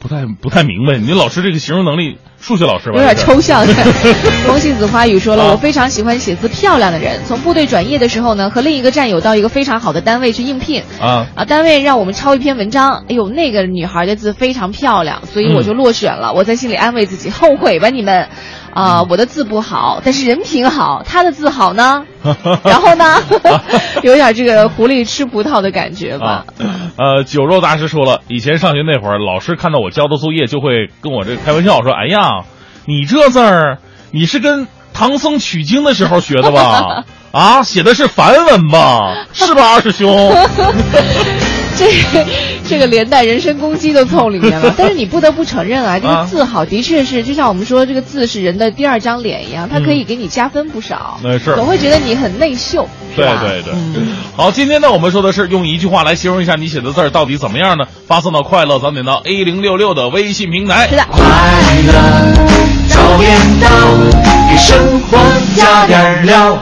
[0.00, 0.98] 不太不太明白。
[0.98, 2.96] 你老师这个形容能力，数学老师吧？
[2.96, 3.64] 有点抽象。
[4.46, 7.20] 风信子花语说了，啊我非常喜欢写字漂亮的人。
[7.24, 10.82] 从部队转业的时候呢，和另一个战友到一个非常好的单位去应聘。
[11.00, 16.32] 啊，啊，单位让我们抄一篇文章，哎呦，那个女孩的字非常漂亮，所以我就落选了。
[16.32, 18.28] 我在心里安慰自己，后悔吧你们，
[18.74, 22.04] 啊、我的字不好，但是人品好，他的字好呢。
[22.64, 23.16] 然后呢，
[24.02, 26.64] 有点这个狐狸吃葡萄的感觉吧啊。，
[26.96, 32.44] 呃，酒肉大师说了，以前上学那会儿，老师看到我交的作业，就会跟我这开玩笑说：“哎呀，
[32.86, 33.78] 你这字儿，
[34.10, 37.04] 你是跟唐僧取经的时候学的吧？
[37.32, 39.26] 啊，写的是梵文吧？
[39.32, 40.08] 是吧，二师兄？”
[42.12, 42.26] 这
[42.68, 44.72] 这个连带人身攻击都凑里面了。
[44.78, 51.18] 但是你不得不承认啊，这个啊字好，的确是就像我们说这个字是人的第二张脸一样，它可以给你加分不少。
[51.22, 52.88] 那是总会觉得你很内秀。
[53.14, 57.84] 是吧对对对，嗯好，今天呢，我们说的是用一句话来形容一下你写的字儿到底怎么样呢？
[58.06, 60.88] 发送到快乐早点到 A 零六六的微信平台。
[60.88, 61.04] 是的。
[61.10, 61.22] 快
[61.86, 61.92] 乐
[62.88, 63.68] 早点到，
[64.50, 65.18] 给生活
[65.54, 66.58] 加点料。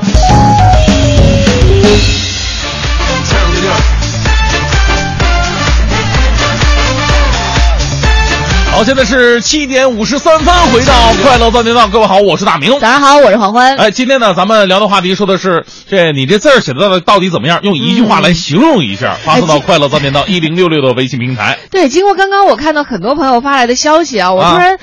[8.80, 12.80] 好，现在是七点五十三分，回到快乐半点到，各位好，我是大明。
[12.80, 13.76] 早上好，我是黄欢。
[13.76, 17.60] 哎，今天呢，咱们聊的话题说的是这你这字儿写的到底到底怎么样？
[17.62, 21.58] 用一句话来形容一下，发送到快乐半点到一零六六的微信平台。
[21.70, 24.78] 对，经过刚刚我看到很多朋友发来的消息啊，我啊突然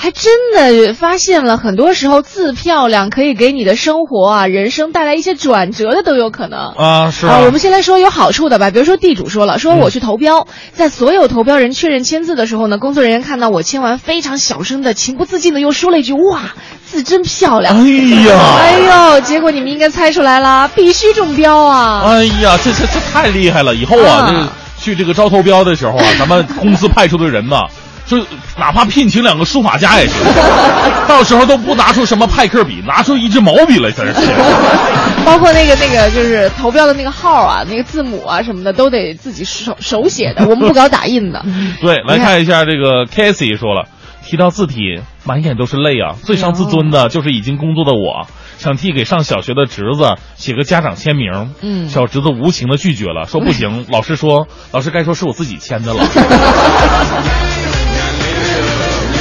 [0.00, 6.68] 还真的发现了，很多时候字漂亮可以给你的生活啊、人生带来一些转折的都有可能。
[6.76, 16.54] 啊，是啊，我们先来说有好处的吧，比如说地主说了，说我去投标，在所有投标人确认签字的时候呢，工作人员看到我签完，非常小声的、情不自禁的又说了一句：“哇，
[16.86, 17.90] 字真漂亮。”哎
[18.22, 18.78] 呀，哎
[19.16, 22.04] 呦，结果你们应该猜出来了，必须中标啊！
[22.06, 23.74] 哎呀，这这这太厉害了！
[23.74, 27.56] 以后啊，啊这去这个招投标的时候啊，咱们公司派出的人呢，
[28.08, 28.16] 就
[28.58, 30.16] 哪怕聘请两个书法家也行，
[31.06, 34.34] 到时候都不拿出什么派克笔，拿出一支毛笔来在这写。
[35.26, 41.44] 包括那个那个就是投标的那个号啊，那个字母啊什么的，都得自己手手写的，我们不搞打印的。
[41.82, 43.88] 对，来看一下这个 Casey 说了，
[44.24, 46.16] 提到字体，满眼都是泪啊！
[46.24, 56.00] 最伤自尊的就是已经工作的我，想替给上小学的侄子写个家长签名，嗯小侄子无情的拒绝了，说不行，老师说，老师该说是我自己签的了。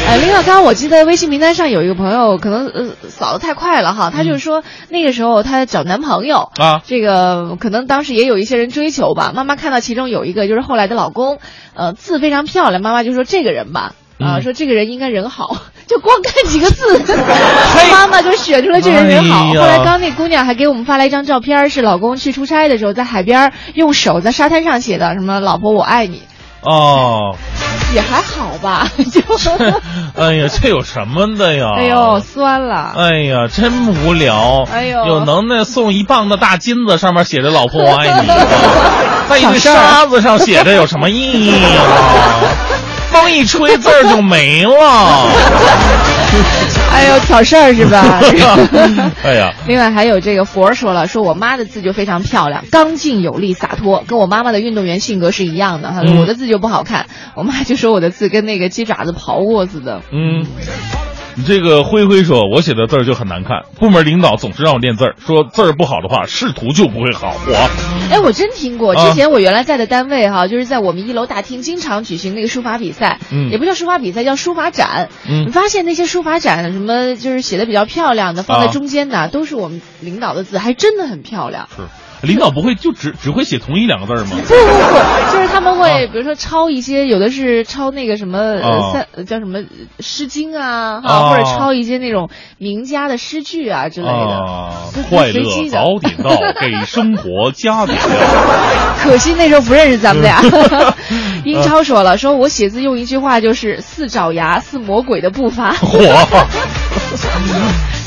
[0.07, 9.33] 哎，另外，刚刚我记得微信名单上有一个朋友，可能呃扫的太快了哈，他就是说那个时候他找男朋友啊这个可能当时也有一些人追求吧。
[9.35, 11.39] 妈妈看到其中有一个就是后来的老公，
[11.73, 13.93] 呃，字非常漂亮，妈妈就说这个人吧。
[14.17, 16.99] 啊，嗯说这个人应该人好，就光看几个字，
[17.91, 19.43] 妈妈就选出了这人人好。
[19.43, 26.23] 哎后来刚那姑娘还给我们发来一张照片，是老公去出差的时候在海边用手在沙滩上写的，什么“老婆我爱你”。
[26.61, 27.35] 哦，
[27.93, 29.21] 也还好吧， 就
[30.21, 31.65] 哎呀，这有什么的呀？
[31.77, 32.93] 哎呦，酸了。
[32.97, 34.63] 哎呀，真无聊。
[34.71, 38.27] 哎呦有能耐送一磅的大金子，上面写着“老婆我爱你”，
[39.29, 41.85] 在一堆沙子上写着有什么意义啊？
[43.11, 45.27] 风一吹，字儿就没了。
[46.91, 48.19] 哎呦，挑事儿是吧？
[49.23, 55.91] 哎呀，另外还有这个佛说了，说我妈的字就非常漂亮，刚劲有力，洒脱，跟我妈妈的运动员性格是一样的。
[55.91, 60.01] 哈、嗯我的字就不好看，我妈就说我的字跟那个鸡爪子刨过似的。
[60.11, 60.45] 嗯，
[61.37, 67.35] 你这个灰灰说，我写的字儿就很难看，部门领导总是让我练字儿，说字儿不好的话，仕途就不会好。
[67.45, 67.69] 我
[68.11, 75.09] 哎，我真听过，啊之前我原来在的单位哈，就是在我们一楼大厅经常举行那个书法比赛，嗯也不叫书法比赛，叫书法展。
[75.29, 81.69] 嗯你发现那些书法展什么就是写的比较漂亮的，放在啊中间的，都是我们领导的字，还真的很漂亮。
[81.75, 81.83] 是
[82.21, 84.31] 领导不会就只只会写同一两个字儿吗？
[84.31, 89.59] 不不不，就是他们会，啊比如说抄一些，有的是抄那个什么呃啊三呃叫什么
[89.99, 94.13] 《诗经》啊，哈，啊或者抄一些那种名家的诗句啊之类的。
[94.13, 98.17] 啊就，快乐早点到， 给生活加点料。
[99.03, 100.41] 可惜那时候不认识咱们俩。
[101.11, 105.99] 嗯英超说了，说我写字用一句话就是“似爪牙，似魔鬼的步伐嚯，”，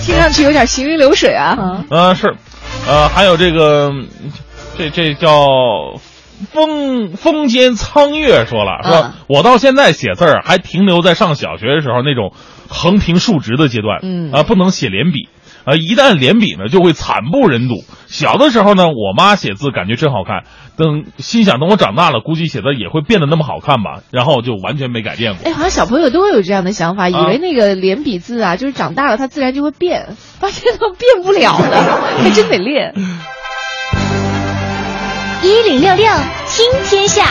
[0.05, 1.57] 听上去有点行云流水啊。
[1.59, 2.35] 嗯呃是，
[2.91, 3.93] 呃还有这个，
[4.77, 5.31] 这这叫
[6.53, 12.33] 风风间苍月说了，说、嗯我到现在写字儿还停留在上小学的时候那种
[12.67, 15.29] 横平竖直的阶段，嗯啊、不能写连笔。
[15.65, 17.85] 啊，一旦连笔呢，就会惨不忍睹。
[18.07, 20.45] 小的时候呢，我妈写字感觉真好看，
[20.77, 25.51] 等心想等我长大了，估计写的也会变得那么好看吧，然后就完全没改变过。
[25.51, 32.95] 哎，好像小朋友都会有这样的想法，以啊为那个连笔字啊，就是长大了它自然就会变，发现都变不了了，还真得练。
[35.43, 36.07] 一零六六
[36.49, 37.25] 听天下，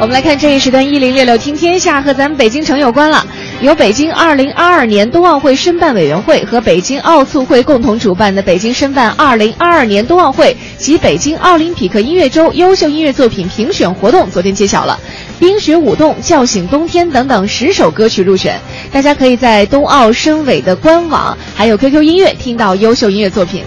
[0.00, 3.26] 我们来看这一时段一零六六听天下和咱们北京城有关了，
[3.62, 14.98] 由北京二零二二年冬奥会申办委员会和北京奥促会共同主办的北京申办二零二二年冬奥会及北京奥林匹克音乐周优秀音乐作品评选活动昨天揭晓了，
[15.38, 18.58] 《冰雪舞动》《叫醒冬天》等等十首歌曲入选，
[18.90, 23.62] 大家可以在冬奥申委的官网还有 QQ 音乐听到优秀音乐作品。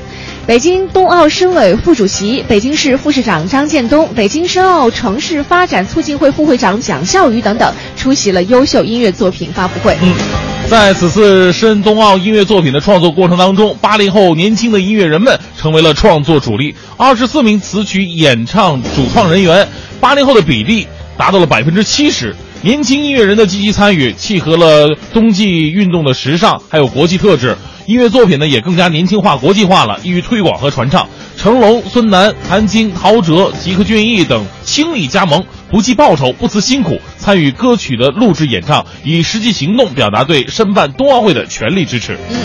[0.46, 9.96] 北京冬奥申委副主席、北京市副市长张建东、北京申奥城市发展促进会副会长蒋孝宇等等出席了优秀音乐作品发布会。
[10.02, 10.14] 嗯，
[10.68, 16.76] 在此次申冬奥音乐作品的创作过程当中，八零后年轻的音乐人们成为了创作主力。
[16.98, 19.66] 二十四名词曲演唱主创人员，
[20.02, 20.86] 八零后的比例
[21.18, 22.36] 达到了百分之七十。
[22.62, 27.56] 年轻音乐人的积极参与，契合了冬季运动的时尚还有国际特质。
[27.86, 31.08] 音乐作品呢也更加年轻化、国际化了，易于推广和传唱。
[31.36, 42.18] 成龙、孙楠、谭晶、陶喆、吉克隽逸等倾力加盟，不计报酬、不辞辛苦参与歌曲的录制演唱，以实际行动表达对申办冬奥会的全力支持。
[42.30, 42.38] 嗯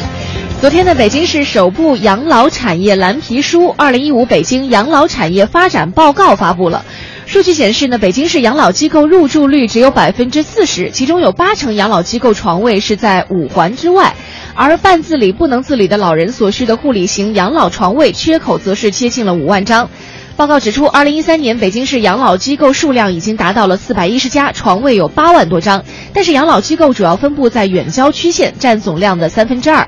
[0.61, 6.84] 昨天呢，北京市首部养老产业蓝皮书《二零一五北京养老产业发展报告》发布了。
[7.29, 14.14] 数据显示呢，北京市养老机构入住率只有百分之四十，其中有八成养老机构床位是在五环之外，
[14.55, 19.91] 而半自理不能自理的老人所需的护理型养老床位缺口则是接近了五万张。
[20.37, 29.87] 报告指出，二零一三年北京市养老机构数量已经达到了四百一十家，床位有八万多张，但是养老机构主要分布在远郊区县，占总量的三分之二。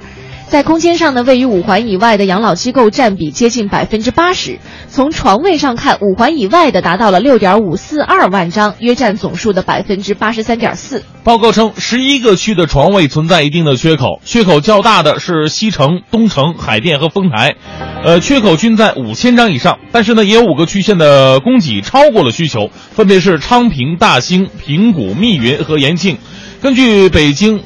[0.51, 4.59] 在空间上呢，位于五环以外的养老机构占比接近百分之八十。
[4.89, 11.05] 从床位上看，五环以外的达到了六点五四二万张，约占总数的百分之八十三点四。
[11.23, 17.55] 报告称，十一个区的床位存在一定的缺口，缺口较大的是西城、东城、海淀和丰台，
[18.03, 19.79] 呃，缺口均在五千张以上。
[19.93, 26.19] 但是呢，也有五个区县的供给超过了需求，分别是昌平、大兴、平谷、密云和延庆。
[26.61, 27.63] 根据北京。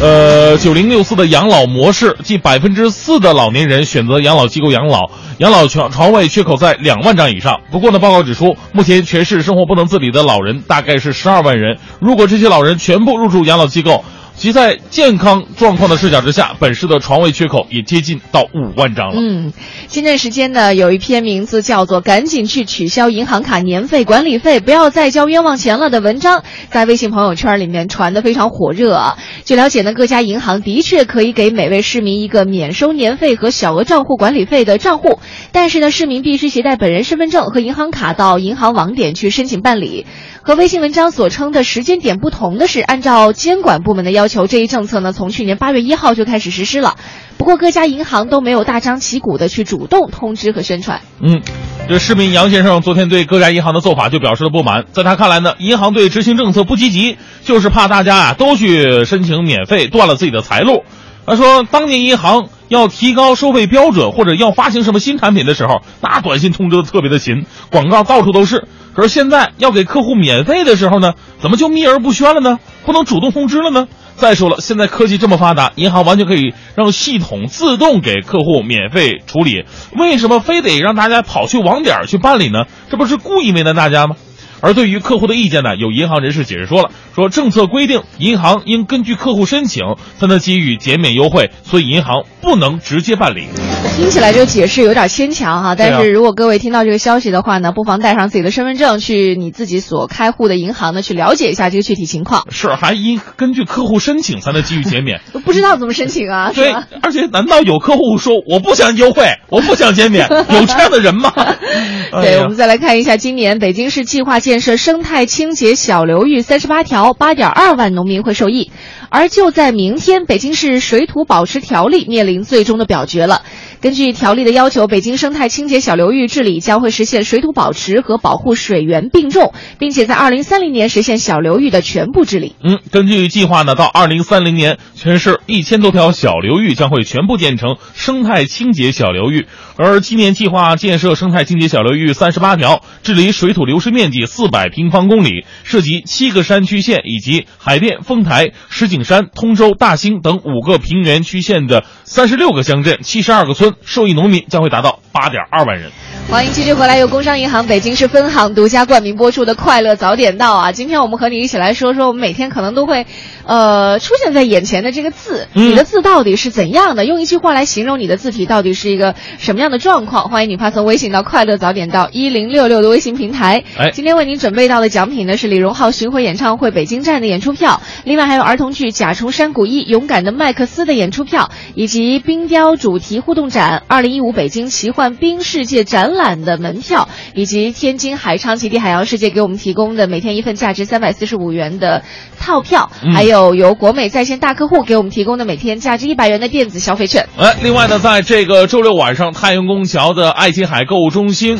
[0.00, 7.60] 呃，九零六四的养老模式，近百分之四的老年人选择养老机构养老，养老床床位缺口在两万张以上。
[7.70, 11.78] 不过呢，报告指出，目前全市生活不能自理的老人大概是十二万人。
[12.00, 14.04] 如果这些老人全部入住养老机构，
[14.36, 19.14] 其在健康状况的视角之下，本市的床位缺口也接近到五万张了。
[19.16, 19.52] 嗯，
[19.88, 29.16] 前段时间呢，有一篇名字叫做“赶紧去取消银行卡年费管理费，不要再交冤枉钱了”的文章，在微信朋友圈里面传的非常火热啊。
[29.44, 35.20] 据了解呢，各家银行的确可以给每位市民一个免收年费和小额账户管理费的账户，
[35.52, 40.06] 但是呢，市民必须携带本人身份证和银行卡到银行网点去申请办理。
[40.44, 46.96] 和微信文章所称的时间点不同的是，按照监管部门的要求，这一政策呢，从去年八月一号就开始实施了。
[47.38, 51.00] 不过各家银行都没有大张旗鼓的去主动通知和宣传。
[51.22, 51.42] 嗯，
[51.88, 60.82] 这市民杨先生昨天对各家银行的做法就表示了不满，在他看来呢，银行对执行政策不积极，就是怕大家啊都去申请免费，断了自己的财路。
[61.24, 68.66] 他说，当年银行要提高收费标准或者要发行什么新产品的时候，那短信通知的特别的勤，广告到处都是。
[68.94, 72.58] 可是现在要给客户免费的时候呢，怎么就秘而不宣了呢？
[72.84, 73.88] 不能主动通知了呢？
[74.16, 79.64] 再说了，现在科技这么发达，银行完全可以让系统自动给客户免费处理，
[79.96, 82.66] 为什么非得让大家跑去网点去办理呢？
[82.90, 84.16] 这不是故意为难大家吗？
[84.62, 93.48] 而对于客户的意见呢，有银行人士解释说了，说政策规定银行应根据客户申请才能给予减免优惠，所以银行不能直接办理。
[93.96, 102.46] 听起来这个解释有点牵强哈，但是如果各位听到这个消息的话呢，不妨带上自己的身份证去你自己所开户的银行呢去了解一下这个具体情况。
[102.50, 105.20] 是，还应根据客户申请才能给予减免。
[105.44, 106.52] 不知道怎么申请啊？
[106.54, 110.28] 对，而且难道有客户说我不想优惠，我不想减免？
[110.30, 111.32] 有这样的人吗？
[112.22, 118.70] 对，我们再来看一下，今年北京市计划建建设生态清洁小流域三十八条，八点二万农民会受益。
[119.08, 123.44] 而就在明天，北京市水土保持条例面临最终的表决了。
[123.82, 132.54] 根据条例的要求，北京生态清洁小流域治理将会实现水土保持和保护水源并重，并且在二零三零年实现小流域的全部治理。
[132.62, 139.48] 嗯，根据计划呢，到二零三零年，全市一千多条小流域将会全部建成生态清洁小流域。
[139.76, 155.90] 而今年计划建设生态清洁小流域三十八条，治理水土流失面积四百平方公里，涉及七个山区县以及海淀、丰台、石景山、通州、大兴等五个平原区县的三十六个乡镇、七十二个村，受益农民将会达到八点二万人。
[156.30, 160.72] 欢迎继续回来，由工商银行北京市分行独家冠名播出的《快乐早点到》啊！
[160.72, 163.06] 今天我们和你一起来说说，我们每天可能都会，
[163.44, 167.04] 呃，出现在眼前的这个字，你的字到底是怎样的？
[167.04, 170.30] 用一句话来形容你的字体到底是一个什么样的状况？
[170.30, 173.64] 欢迎你发送微信到“快乐早点到”一零六六的微信平台。
[173.76, 192.02] 哎，今天为您准备到的奖品呢是李荣浩巡回演唱会北京站的演出票，另外还有儿童剧《甲虫山谷一勇敢的麦克斯》的演出票，以及冰雕主题互动展二零一五北京奇幻冰世界展览的门票，以及天津海昌极地海洋世界给我们提供的每天一份价值三百四十五元的
[192.38, 197.28] 套票，还有由国美在线大客户给我们提供的每天价值一百元的电子消费券。
[197.38, 201.58] 哎，另外呢，在这个周六晚上，太阳宫桥的爱琴海购物中心。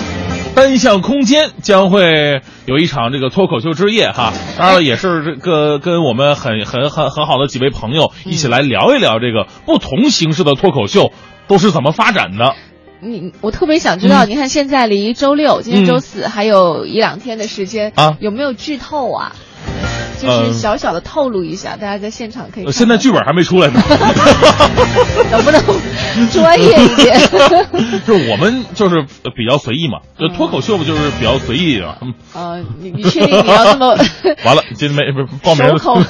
[0.54, 11.10] 单向空间将会有一场这个脱口秀之夜哈，当然了，也是这个跟我们很很很很好的几位朋友一起来聊一聊这个不同形式的脱口秀
[11.52, 12.54] 都是怎么发展的。
[13.00, 19.36] 你我特别想知道，你看现在离周六，今天周四还有一两天的时间啊，有没有剧透啊？
[20.22, 22.70] 就是小小的透露一下，大家在现场可以。
[22.70, 23.80] 现在剧本还没出来呢，
[25.30, 25.60] 能不能
[26.32, 27.18] 专业一点？
[28.06, 29.02] 就是我们就是
[29.36, 31.98] 比较随意嘛，就脱口秀不就是比较随意的？
[32.34, 33.96] 呃，你你确定你要这么？
[34.44, 36.02] 完了，今天没不是报名守口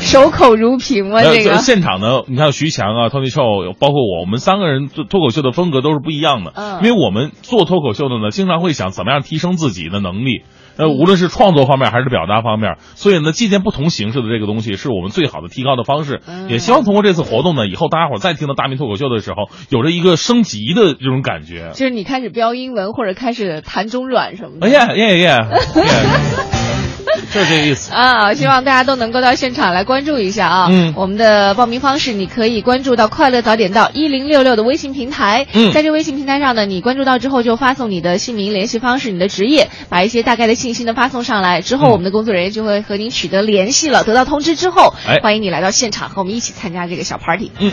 [0.00, 1.22] 守口如瓶吗？
[1.22, 6.52] 这个现场呢，你看徐强啊，Tony Show，包括我，我们三个人做脱口秀的风格都是不一样的。
[6.54, 10.42] 嗯，因为我们做脱口秀的呢，经常会想怎么样提升自己的能力。
[10.76, 16.20] 呃，无论是创作方面还是表达方面，所以呢，借鉴不同形式的这个东西是我们最好的提高的方式。
[16.48, 21.70] 也希望通过这次活动呢，以后大家伙再听到大明脱口秀的时候，有着一个升级的这种感觉。
[21.74, 24.66] 就是你开始标英文或者开始弹中软什么的。
[24.66, 25.48] 哎呀呀呀！
[27.32, 28.34] 就这意思啊！
[28.34, 30.68] 希望大家都能够到现场来关注一下啊！
[30.70, 35.46] 嗯，我们的报名方式你可以关注到“快乐早点到”一零六六的微信平台。
[35.52, 41.60] 嗯，在这微信平台上呢，你关注到之后就发送你的姓名、联系方式、你的职业，把一些大概的信息呢发送上来。
[41.60, 44.04] 之后我们的工作人员就会和您取得联系了。
[44.04, 47.50] 得到通知之后，哎，欢迎你来到现场和我们一起参加这个小 party。
[47.58, 47.72] 嗯。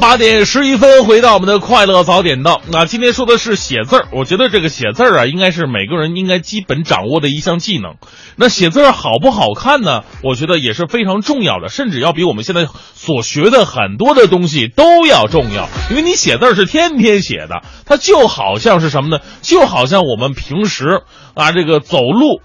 [0.00, 2.62] 八点十一分，回到我们的快乐早点到。
[2.72, 7.96] 那今天说的是写字儿，我觉得这个写字儿啊，应该是每个人应该基本掌握的一项技能。
[8.34, 10.02] 那写字儿好不好看呢？
[10.24, 15.68] 我觉得也是非常重要的，甚至要比我们现在所学的很多的东西都要重要。
[15.90, 19.22] 因为你写字儿是天天写的，它就好像是什么呢？
[19.42, 21.02] 就好像我们平时
[21.34, 22.40] 啊，这个走路、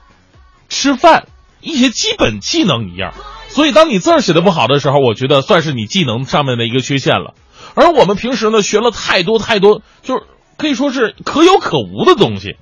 [0.68, 1.28] 吃饭
[1.62, 3.14] 一些基本技能一样。
[3.48, 7.34] 所以，当你字儿写的不好的时候，我觉得算是你技能上面的一个缺陷了。
[7.74, 10.24] 而我们平时呢学了太多太多，就是
[10.58, 12.58] 可以说是可有可无的东西。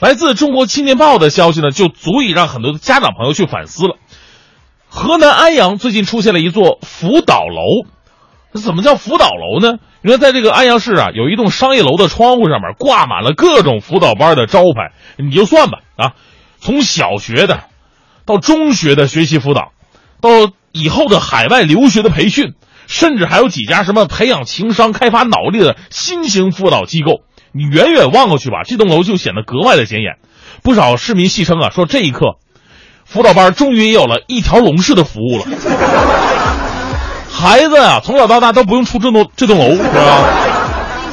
[0.00, 3.96] 来自中国青年报的消息呢，就足以让很多的家长朋友去反思了。
[4.88, 7.86] 河南安阳最近出现了一座辅导楼，
[8.60, 9.78] 怎么叫辅导楼呢？
[10.02, 16.12] 原来在这个安阳市啊，有一栋商业楼的窗户上面挂满了各种辅导班的招牌，你就算吧啊，
[16.58, 17.64] 从小学的
[18.26, 19.72] 到中学的学习辅导，
[20.20, 22.52] 到以后的海外留学的培训，
[22.94, 27.22] 甚至还有几家什么培养情商、开发脑力的新型辅导机构。
[27.50, 30.18] 你远远望过去吧，这栋楼就显得格外的显眼。
[30.62, 32.36] 不少市民戏称啊，说这一刻。
[33.04, 35.44] 辅导班终于也有了一条龙式的服务了，
[37.28, 40.24] 孩子啊，从小到大都不用出这栋这栋楼，是吧？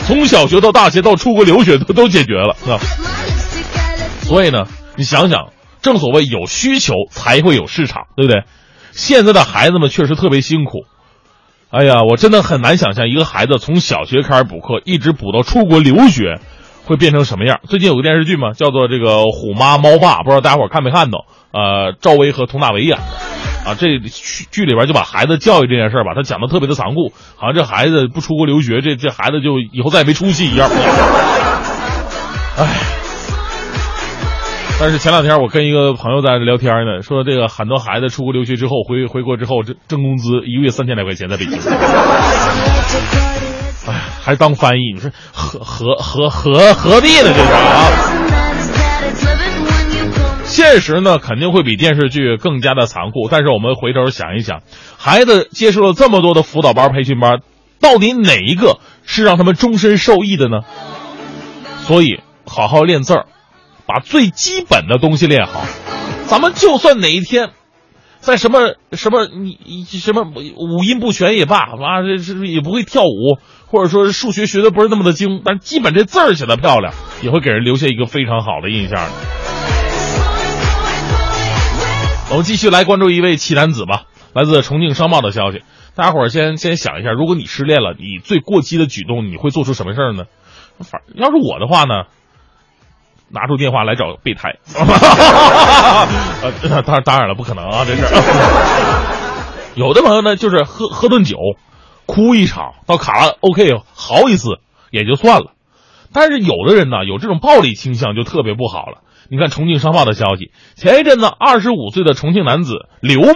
[0.06, 2.80] 从小学到大学到出国留学都都解决了，是吧？
[4.22, 4.66] 所以呢，
[4.98, 5.48] 你想想，
[5.82, 8.44] 正所谓有需求才会有市场，对不对？
[8.92, 10.86] 现在的孩子们确实特别辛苦，
[11.72, 16.40] 哎呀，我真的很难想象一个孩子从小学开始补课，一直补到出国留学。
[16.84, 17.62] 会变成什么样？
[17.70, 21.26] 最近有个电视剧嘛，叫做这个《虎妈猫爸》，不知道大家伙看没看到？
[21.54, 24.00] 呃，赵薇和佟大为演的，啊，这
[24.52, 30.68] 剧里边就把孩子教育这件事儿吧，他讲的特别的残酷，好像这孩子不出国留学，这这孩子就以后再也没出息一样。
[32.58, 32.68] 哎，
[34.84, 41.60] 但是前两天我跟一个朋友在聊天呢，说这个很多孩子出国留学之后回回国之后，挣挣工资一个月三千来块钱在北京。
[43.88, 44.94] 哎，还当翻译？
[44.96, 47.26] 你说何何何何何必呢？
[47.26, 47.92] 这是啊！
[50.46, 53.30] 现实呢，肯定会比电视剧更加的残酷。
[53.30, 54.62] 但是我们回头想一想，
[54.98, 57.42] 孩子接受了这么多的辅导班、培训班，
[57.80, 60.62] 到底哪一个是让他们终身受益的呢？
[61.82, 63.28] 所以，好好练字儿，
[63.92, 65.66] 把最基本的东西练好。
[66.28, 67.50] 咱们就算哪一天，
[68.20, 73.38] 在什么什么你什么五音不全也罢，啊，这这也不会跳舞。
[73.68, 79.00] 或者说数学学的不是那么的精，但基本这字儿写的漂亮，也会给人留下一个非常好的印象。
[82.30, 85.64] 我们继续来关注一位奇男子吧，来自重庆商报的消息。
[85.96, 90.24] 大家伙儿先先想一下，如果你失恋了，你最过激的举动你会做出什么事儿呢？
[90.80, 92.06] 反要是我的话呢，
[93.34, 94.56] 拿出电话来找备胎。
[96.42, 98.04] 呃，当当然了，不可能啊，这是。
[99.76, 101.38] 有的朋友呢，就是喝喝顿酒。
[102.08, 104.60] 哭一场到卡拉 OK 嚎一次
[104.90, 105.52] 也就算了，
[106.12, 108.98] 但是有的人呢有这种暴力倾向就特别不好了。
[109.30, 113.34] 你看重庆商报的消息，前一阵子二十五岁的重庆男子刘某，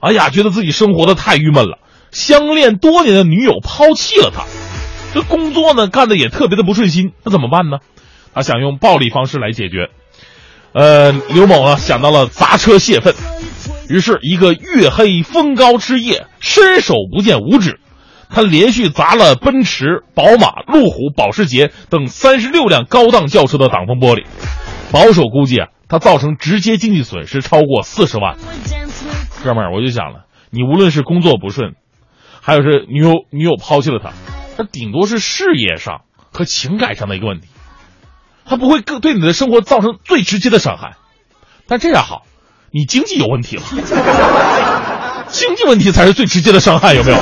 [0.00, 1.78] 哎呀，觉得自己生活的太郁闷了，
[2.10, 4.44] 相恋多年的女友抛弃了他，
[5.14, 7.78] 这工作呢干的也特别的不顺心，那怎么办呢？
[8.36, 9.88] 他想用暴力方式来解决。
[10.74, 13.14] 呃，刘某呢想到了砸车泄愤，
[13.88, 17.80] 于是一个月黑风高之夜，伸手不见五指。
[18.28, 24.26] 他连续砸了奔驰、宝马、路虎、保时捷等三十六辆高档轿车的挡风玻璃，
[24.92, 28.36] 保守估计啊，他造成直接经济损失超过四十万。
[29.42, 31.74] 哥们儿，我就想了，你无论是工作不顺，
[32.42, 34.12] 还有是女友女友抛弃了他，
[34.58, 37.46] 他顶多是事业上和情感上的一个问题，
[38.48, 40.92] 他不会更对你的生活造成最直接的伤害。
[41.68, 42.22] 但这样好，
[42.70, 43.62] 你经济有问题了，
[45.30, 47.18] 经济问题才是最直接的伤害，有没有？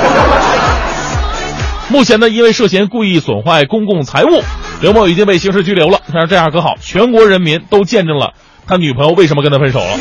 [1.89, 4.43] 目前呢，因为涉嫌故意损坏公共财物，
[4.81, 5.99] 刘某已经被刑事拘留了。
[6.11, 8.33] 但是这样可好，全国人民都见证了
[8.67, 9.97] 他女朋友为什么跟他分手了，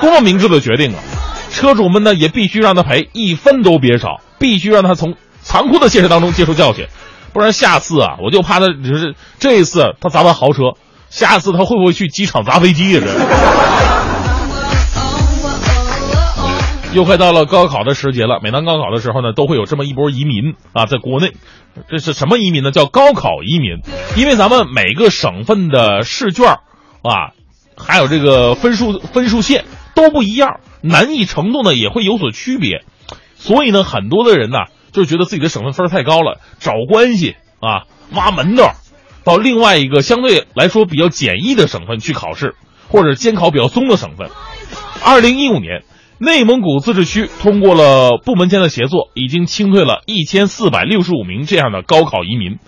[0.00, 0.98] 多么明智的决定啊！
[1.50, 6.86] 车主们呢也必须让他赔，一分都别少，必须让他从残酷的现实当中接受教训，
[7.32, 10.74] 不然下次啊，我就怕他只是这一次他砸完豪车，
[11.08, 13.00] 下次他会不会去机场砸飞机呀？
[13.04, 13.10] 这。
[16.92, 21.34] 又快到了高考的时节了，每当高考的时候呢，都会有这么一波移民啊，在国内，
[21.88, 22.72] 这是什么移民呢？
[22.72, 23.78] 叫高考移民，
[24.16, 27.30] 因为咱们每个省份的试卷啊，
[27.76, 32.82] 还有这个分数分数线都不一样，难易程度呢也会有所区别，
[33.36, 34.58] 所以呢，很多的人呢
[34.92, 38.74] 就觉得自己的省份分太高了，找关系啊，挖门道，
[39.24, 42.54] 到另外一个相对来说比较简易的省份去考试，
[42.88, 44.28] 或者监考比较松的省份。
[45.04, 45.82] 二零一五年。
[46.22, 52.58] 内蒙古自治区通过了部门间的协作，已经清退了一千四百六十五名这样的高考移民。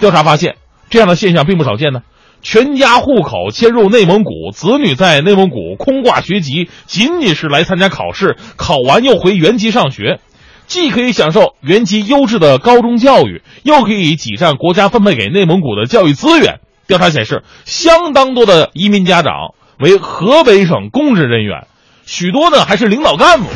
[0.00, 0.56] 调查发现，
[0.88, 2.00] 这样的现象并不少见呢。
[2.40, 10.18] 全家户口迁入内蒙古，子女在内蒙古空挂学籍，仅仅是来参加考试，考完又回原籍上学，
[10.66, 16.60] 既可以享受原籍优质的高中教育，又可以挤占国家分配给内蒙古的教育资源。
[16.86, 21.66] 调查显示，相当多的移民家长为河北省公职人员。
[22.04, 23.48] 许多呢还是领导干部，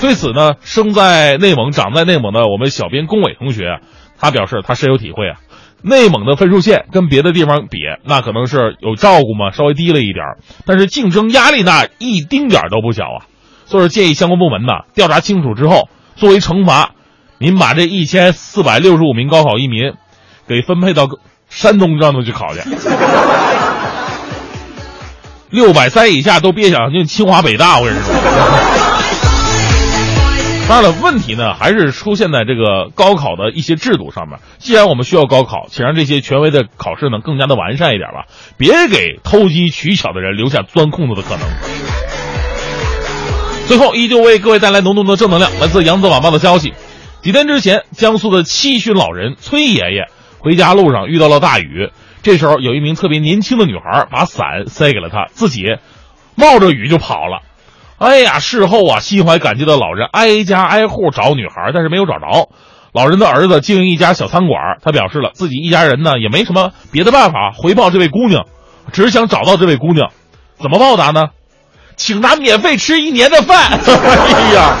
[0.00, 3.80] 对此呢，生在内蒙、长在内蒙的我们小编龚伟同学，
[4.18, 5.38] 他表示他深有体会啊。
[5.82, 13.26] 内蒙的分数线跟别的地方比，那可能是有照顾嘛，稍微低了一点儿，但是竞争压力那一丁点儿都不小啊。
[13.66, 16.92] 所以建议相关部门呢调查清楚之后，作为惩罚，
[17.38, 19.92] 您把这一千四百六十五名高考移民
[20.48, 21.08] 给分配到
[21.48, 22.60] 山东让他们去考去。
[25.50, 28.14] 六百三以下都别想进清华北大，我跟你说。
[30.68, 34.40] 当然了，问题呢还是出现在这个高考的一些制度上面。
[34.58, 41.46] 既然我们需要高考，请让这些权威的考试呢更加的完善一点吧，别给偷机取巧的人留下钻空子的可能。
[43.66, 45.50] 最后，依旧为各位带来浓浓的正能量。
[45.58, 46.72] 来自扬子晚报的消息，
[47.20, 50.06] 几天之前，江苏的七旬老人崔爷爷
[50.38, 51.90] 回家路上遇到了大雨，
[52.22, 55.64] 这时候有一名特别年轻的女孩把伞塞给了他，自己
[56.36, 57.40] 冒着雨就跑了。
[57.98, 62.48] 哎呀，事后啊，心怀感激的老人挨家挨户找女孩，但是没有找着。
[62.92, 68.44] 老人的儿子经营一家小餐馆，他表示了自己一家人呢也没什么别的办法回报这位姑娘，
[68.92, 70.12] 只想找到这位姑娘，
[70.62, 71.30] 怎么报答呢？
[71.96, 73.72] 请她免费吃一年的饭。
[73.80, 74.76] 哎呀，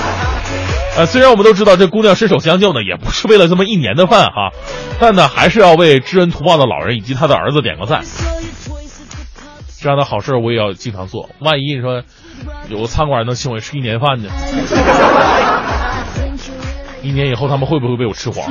[0.98, 4.50] 呃，虽然我们都知道这姑娘伸手相救呢，也不是为了这么一年的饭哈，
[5.00, 8.02] 但呢，还是要为知恩图报的老人以及他的儿子点个赞。
[9.78, 11.28] 这样的好事我也要经常做。
[11.38, 12.02] 万一你说
[12.68, 14.28] 有个餐馆能请我吃一年饭呢？
[17.02, 18.50] 一年以后他们会不会被我吃黄？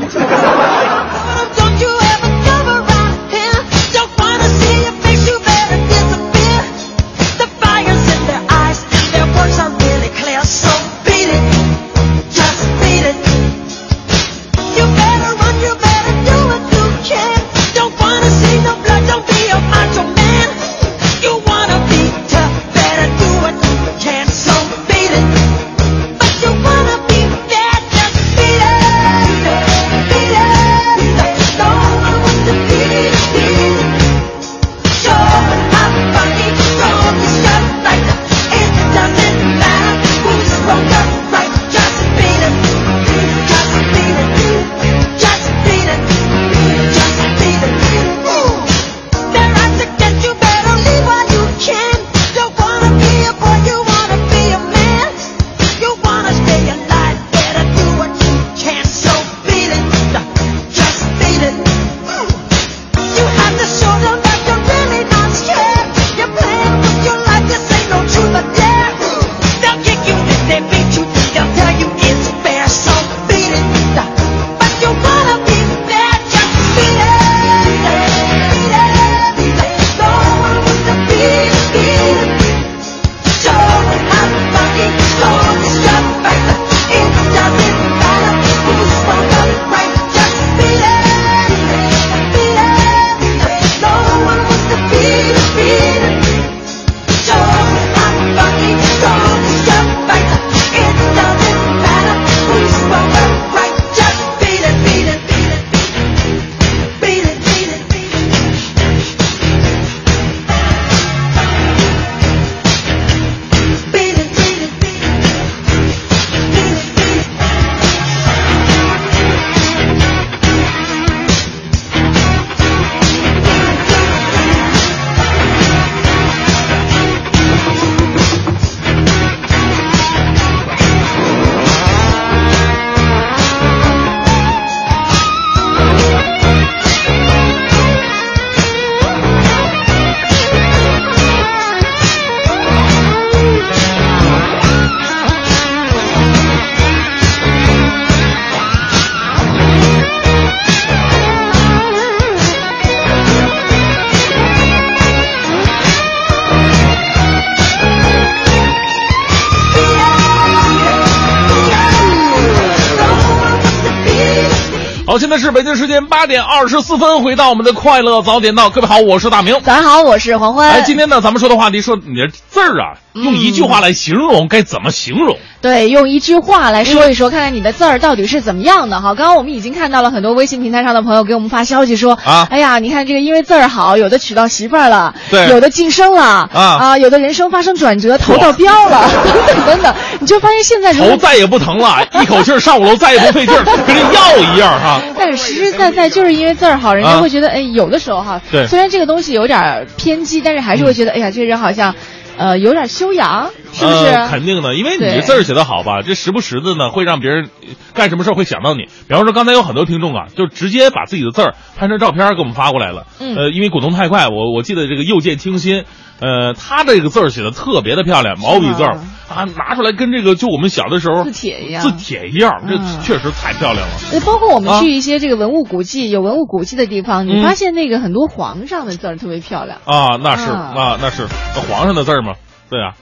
[165.95, 169.57] 间八点二十四分，回到我们的快乐早点到，各位好，我是大明。
[169.61, 170.69] 早上好，我是黄欢。
[170.69, 175.37] 哎，今天呢，咱们说的话题说你的字儿啊，用一句话来形容，该怎么形容？
[175.61, 179.15] 对，用一句话来说一说，看看你的字儿到底是怎么样的哈。
[179.15, 190.93] 刚刚我们已经看到了很多微信平台上的朋友给我们发消息说，啊哎呀，你看这个因为字儿好，有的娶到媳妇儿了，对有的晋升了，啊啊有的人生发生转折，投到标了， 等等等等，你就发现现在。
[190.93, 195.01] 头再也不疼了，一口气上五楼再也不费劲儿，跟这药一样哈。
[195.17, 197.21] 但是实实在在就是因为字儿好，人家啊。
[197.21, 198.65] 会觉得，哎，有的时候哈，对。
[198.67, 201.93] 虽然这个东西有点偏激，但是还是会觉得，哎呀，这个人好像，
[202.37, 204.05] 呃，有点修养，是不是？
[204.07, 208.83] 呃肯定的，因为你这字儿写得好吧，这时不时的呢会让别人呃干什么事儿会想到你。
[209.07, 213.05] 比方说刚才有很多听众啊，就直接把自己的字儿拍成照片给我们发过来了。
[213.19, 215.85] 嗯呃，因为滚动太快，我我记得这个又见清新，
[216.19, 223.93] 呃，他这个字儿写的特别的漂亮，毛笔字儿啊，拿出来跟这个就我们小的时候字帖一样字帖一样，这嗯确实太漂亮了。
[224.13, 229.79] 呃，包括我们啊去一些这个文物古迹、有文物古迹的地方，你嗯发现那个很多皇上的字儿特别漂亮。
[229.85, 231.27] 啊，那是啊啊，那是
[231.69, 232.24] 皇上的字儿吗？
[232.69, 232.93] 对啊，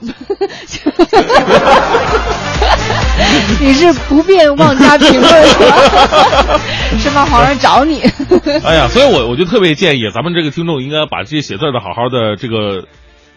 [3.60, 6.60] 你是不便妄加评论是吧？
[6.98, 8.02] 生怕皇上找你。
[8.62, 12.84] 哎呀，所以我我就特别建议咱们这个听众应该把这些写字的好好的这个。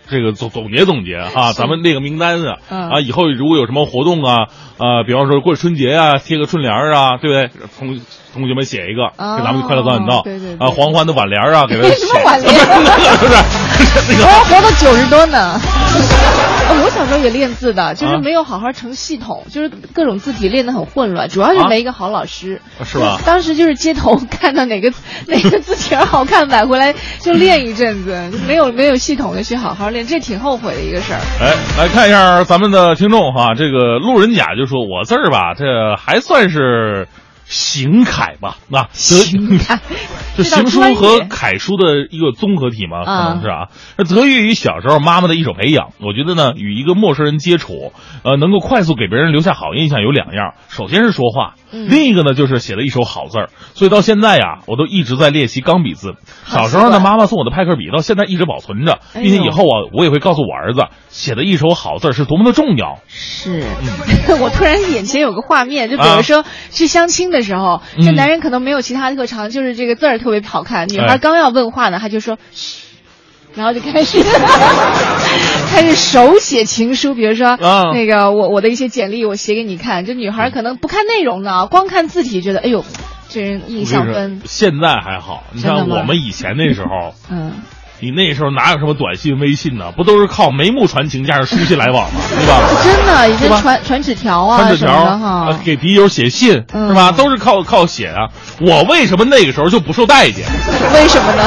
[0.10, 4.48] 这个总总结总结哈，咱们列个名单啊，嗯啊，以后如果有什么活动啊，
[4.78, 7.68] 啊，比方说过春节啊，贴个春联儿啊，对不对？
[7.78, 8.00] 同
[8.34, 12.54] 同学们写一个，哦给咱们快乐早点到，对对对啊，黄欢的挽联儿啊，给他写什么挽联
[13.18, 13.34] 不是？
[14.10, 15.60] 那我个要活到九十多呢。
[16.70, 22.62] 哦我小时候也练字的，就是啊没有好好成系统，就是各种字体练得很混乱，主要是啊没一个好老师。
[22.84, 24.92] 是吧当时就是街头 看到哪个
[25.28, 31.20] 哪个字体儿好看，买回来就练一阵子，就没有没有系统的去好好练，这挺后悔的一个事儿。
[31.42, 37.08] 哎，来看一下咱们的听众哈，这个路人甲就说：“我字儿吧，这还算是
[37.48, 39.80] 行楷吧，那得行楷
[40.38, 43.68] 就这 行书和楷书的一个综合体嘛，可啊能是啊。
[43.98, 47.94] 那得益于小时候妈妈的一手培养，我觉得呢，与一个陌生人接触，
[48.24, 53.50] 呃，能够快速给别人留下好印象有两样，首先是说话，嗯另一个呢就是写了一手好字儿。
[53.74, 56.16] 所以到现在呀，我都一直在练习钢笔字。
[56.46, 63.00] 小时候呢，妈妈送我的派克笔到现在一直保存着，并且以后啊，我也会告诉我儿子，写的一手好字儿是多么的重要。
[63.08, 63.64] 是，
[64.42, 68.06] 我突然眼前有个画面，就比啊如说去相亲的时候，嗯。
[68.06, 72.86] 这男人可能没有其他特长，就是这个字儿特别好看，女哎孩刚要问话呢，他就说嘘。
[73.56, 74.22] 然后就开始
[75.72, 77.92] 开始手写情书，比如说、啊。
[77.92, 82.86] 那个我我的一些简历我写给你看，这女孩可能不看内容呢，光看字体觉得哎呦，
[83.30, 85.88] 这人印象分，现在还好，你真的吗？
[85.90, 87.54] 看我们以前那时候，嗯，
[88.00, 89.92] 你那时候哪有什么短信、微信呢？
[89.98, 92.20] 不都是靠眉目传情加上书信来往吗？
[92.30, 92.62] 对吧？
[92.84, 97.12] 真的以前传传纸条啊传纸条给笔友写信嗯是吧？
[97.12, 98.30] 都是靠靠写啊。
[98.62, 100.46] 我为什么那个时候就不受待见？
[100.94, 101.44] 为什么呢？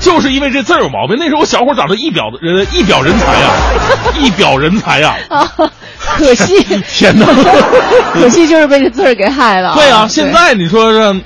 [0.00, 1.16] 就是因为这字儿有毛病。
[1.18, 3.50] 那时候我小伙长得一表的人一表人才呀，
[4.20, 5.16] 一表人才呀！
[5.28, 5.50] 啊，
[5.98, 6.54] 可惜，
[6.88, 7.26] 天哪！
[8.12, 9.74] 可惜就是被这字儿给害了。
[9.74, 11.16] 对啊，现在你说这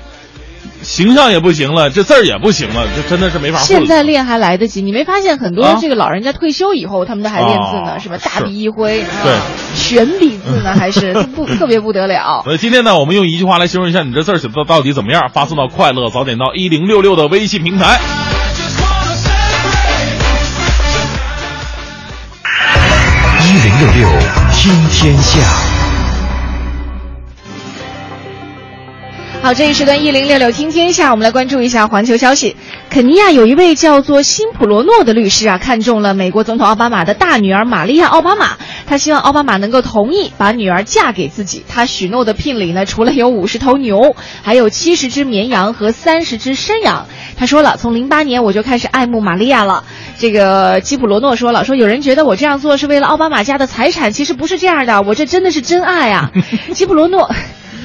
[0.83, 3.59] 形象也不行了，这字儿也不行了，这真的是没法。
[3.59, 8.17] 现在练还来得及，你没发现很多啊这个老人家退休以后，他们都还练字呢，啊是吧？
[8.17, 9.33] 大笔一挥，啊对，
[9.75, 12.41] 悬笔字呢，还是 不特别不得了。
[12.43, 17.99] 所 以今天呢，我们用一句话来形容一下你这字儿写的到底怎么样，发送到快乐早点到一零六六的微信平台。
[23.45, 24.09] 一零六六
[24.51, 25.72] 听天下。
[29.43, 32.55] 好，这一时段一零六六听天下，我们来关注一下环球消息。
[32.89, 38.51] 肯尼亚有一位叫做辛普罗诺的律师啊，看中了美国总统奥巴马的大女儿玛利亚·奥巴马，
[38.87, 41.61] 他希望奥巴马能够同意把女儿嫁给自己。
[41.67, 47.07] 他许诺的聘礼呢，除了有五十头牛，还有七十只绵羊和三十只山羊。
[47.35, 49.83] 他说了，从零八年我就开始爱慕玛利亚了。
[50.17, 56.31] 这个基普罗诺说了，说有人觉得我这样做是为了奥巴马家的财产，其实不是这样的，我这真的是真爱啊。
[56.73, 57.29] 基普罗诺。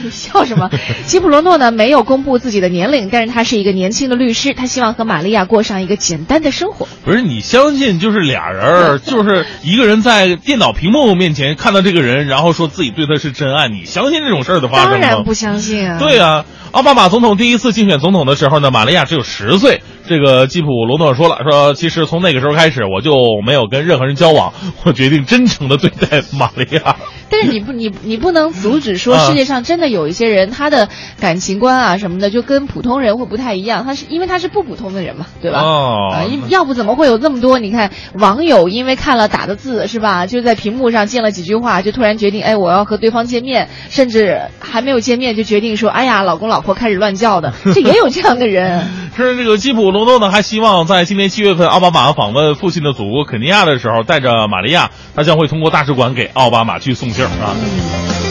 [0.03, 0.71] 你 笑什么？
[1.07, 6.87] 吉普罗诺呢没有公布自己的年龄，但是他是一个年轻的律师，他希望和玛利亚过上一个简单的生活。
[7.05, 14.99] 不是你相信，就是俩人儿， 就是一个人在电脑屏幕面前看到这个人，然后说自己对他是真爱，你相信这种事儿的发生吗？
[15.01, 15.99] 当然不相信啊！
[15.99, 19.81] 对呀、奥巴马总统第一次竞选总统的时候呢，玛利亚只有十岁。
[20.07, 23.13] 这个基普罗诺说了，说其实从那个时候开始，我就
[23.47, 24.55] 没有跟任何人交往，
[24.85, 26.97] 我决定真诚的对待玛利亚。
[27.31, 30.89] 但是你不你你不能阻止说啊世界上真的有一些人他的
[31.21, 35.61] 感情观啊什么的就跟普通人会不太一样，他是因为他是不普通的人嘛，对吧？
[35.61, 37.59] 哦啊，要不怎么会有这么多？
[37.59, 48.87] 你看网友因为看了打的字是吧，就在屏幕上见了几句话，就突然决定哎我要和对方见面，甚至还没有见面就决定说哎呀老公老婆开始乱叫的，这也有这样的人。
[49.17, 57.57] 是这个基普罗诺呢，还希望在今年七月份奥巴马访问父亲的祖国肯尼亚的时候，带着玛利亚，他将会通过大使馆给奥巴马去送信儿啊。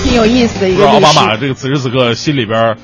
[0.03, 1.01] 挺有意思的一个律师。
[1.01, 2.77] 巴马这个此时此刻心里边儿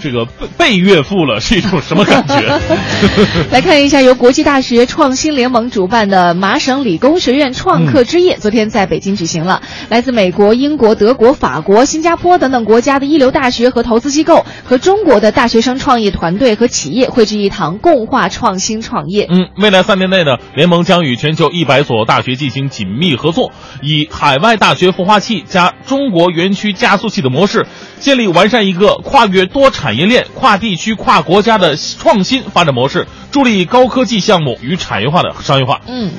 [0.00, 0.24] 这个
[0.56, 2.60] 被被岳父了是一种什么感觉？
[3.50, 9.62] 来看一下由国际大学创新联盟主办的麻省理工学院创客之夜，昨天在北京举行了。
[9.88, 19.26] 来自美国、英国、德国、法国、新加坡等等国家的一流大学和投资机构，和中国的大学生创业团队和企业汇聚一堂，共话创新创业。
[19.28, 23.50] 嗯，未来三年内呢，联盟将与全球一百所大学进行紧密合作，
[23.82, 27.66] 以海外大学孵化器加中国园区加速器的模式，
[27.98, 35.80] 建立完善一个跨越多产产业链、跨地区、跨国家的创新发展模式，助力高科技项目与产业化的商业化。
[35.88, 36.12] 嗯，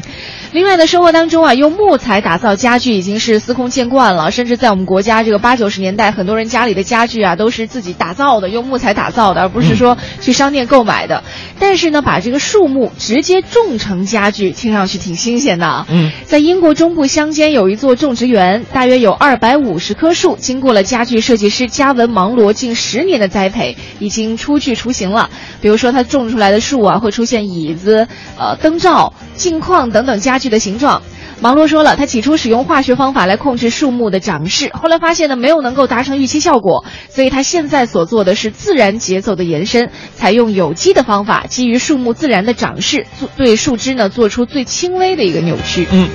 [0.53, 11.23] 另外呢，生活当中啊，用木材打造家具已经是司空见惯了，甚至在我们国家这个八九十年代，很多人家里的家具啊都是自己打造的，用木材打造的，而不是说去商店购买的。
[11.57, 15.87] 但是呢，把这个树木直接种成家具，听上去挺新鲜的啊。
[15.89, 25.29] 嗯，在英国中部乡间有一座种植园，大约有二百五十棵树，经过了家具设计师加文芒罗近十年的栽培，已经初具雏形了。
[25.61, 31.01] 比如说，它种出来的树啊，会出现椅子、呃灯罩、镜框等等家具的形状。
[31.39, 45.87] 芒罗说了，他起初使用化学方法来控制树木的长势，后来发现呢没有能够达成预期效果，所以他现在所做的是自然节奏的延伸，采用有机的方法，基于树木自然的长势，做对树枝呢做出最轻微的一个扭曲。
[45.91, 46.09] 嗯，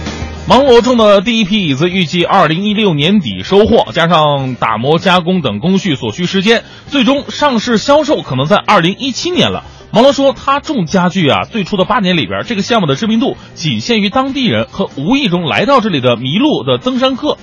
[0.47, 9.65] 芒罗种的第一批椅子预计二零一六年底收获，加上打磨加工等工序所需时间，最终上市销售可能在二零一七年了。
[9.97, 17.39] 芒罗说，他种家具啊，最初的八年里边，这个项目的知名度仅限于当地人和无意中来到这里的迷路的登山客。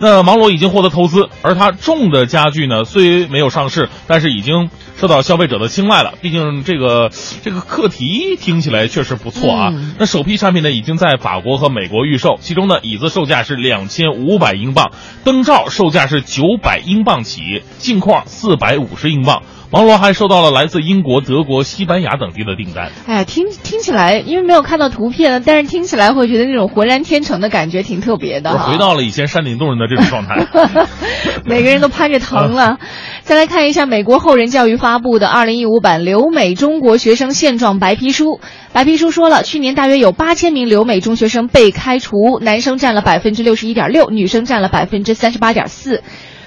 [0.00, 6.12] 那芒罗已经获得投资，而他种的家具呢，虽没有上市，但是已经受到消费者的青睐了。
[6.20, 7.10] 毕竟这个
[7.42, 9.70] 这个课题听起来确实不错啊。
[9.72, 14.90] 嗯那首批产品呢，已经在法国和美国预售，其中呢，椅子售价是两千五百英镑，
[15.24, 19.42] 灯罩售价是九百英镑起，镜框四百五十英镑。
[19.74, 22.92] 芒罗还收到了来自英国、德国、西班牙等地的订单。
[23.08, 28.52] 哎呀，听听起来，因为没有看到图片，但是听起来会觉得那种浑然天成的感觉挺特别的。
[28.52, 30.46] 我回到了以前山顶洞人的这种状态。
[31.44, 32.78] 每个人都攀着疼了。
[33.22, 38.38] 再来看一下美国后人教育发布的二零一五版留美中国学生现状白皮书。
[38.72, 46.04] 白皮书说了，去年大约有八千名留美中学生被开除，男生占了百分之六十一点六，女生占了百分之三十八点四。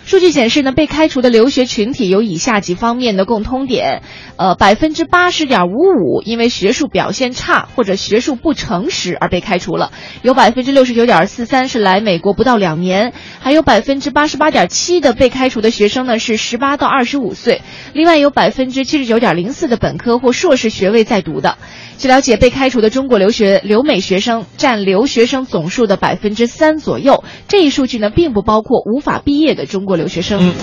[0.08, 4.03] 数据显示呢，被开除的留学群体有以下几方面的共通点，
[4.38, 9.91] 呃，百分之八十点五五因为学术表现差或者学术不诚实而被开除了，
[10.22, 21.58] 有百分之六十九点四三是来美国不到两年，还有百分之八十八点七的被开除的学生呢是十八到二十五岁，另外有百分之七十九点零四的本科或硕士学位在读的。
[21.97, 30.39] 据了解，被开除的中国留学留美学生占留学生总数的百分之三左右，这一数据呢并不包括无法毕业的中国留学生。
[30.39, 30.53] 嗯，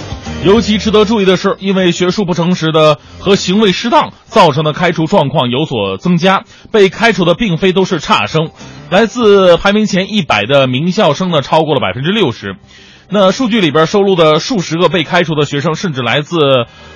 [0.45, 6.45] 尤其值得注意的是，因为学术不诚实的和行为失当造成的开除状况有所增加。
[6.71, 8.51] 被开除的并非都是差生，
[8.89, 12.55] 来自排名前一百的名校生呢超过了百分之六十。
[13.11, 16.39] 那数据里边收录的数十个被开除的学生，甚至来自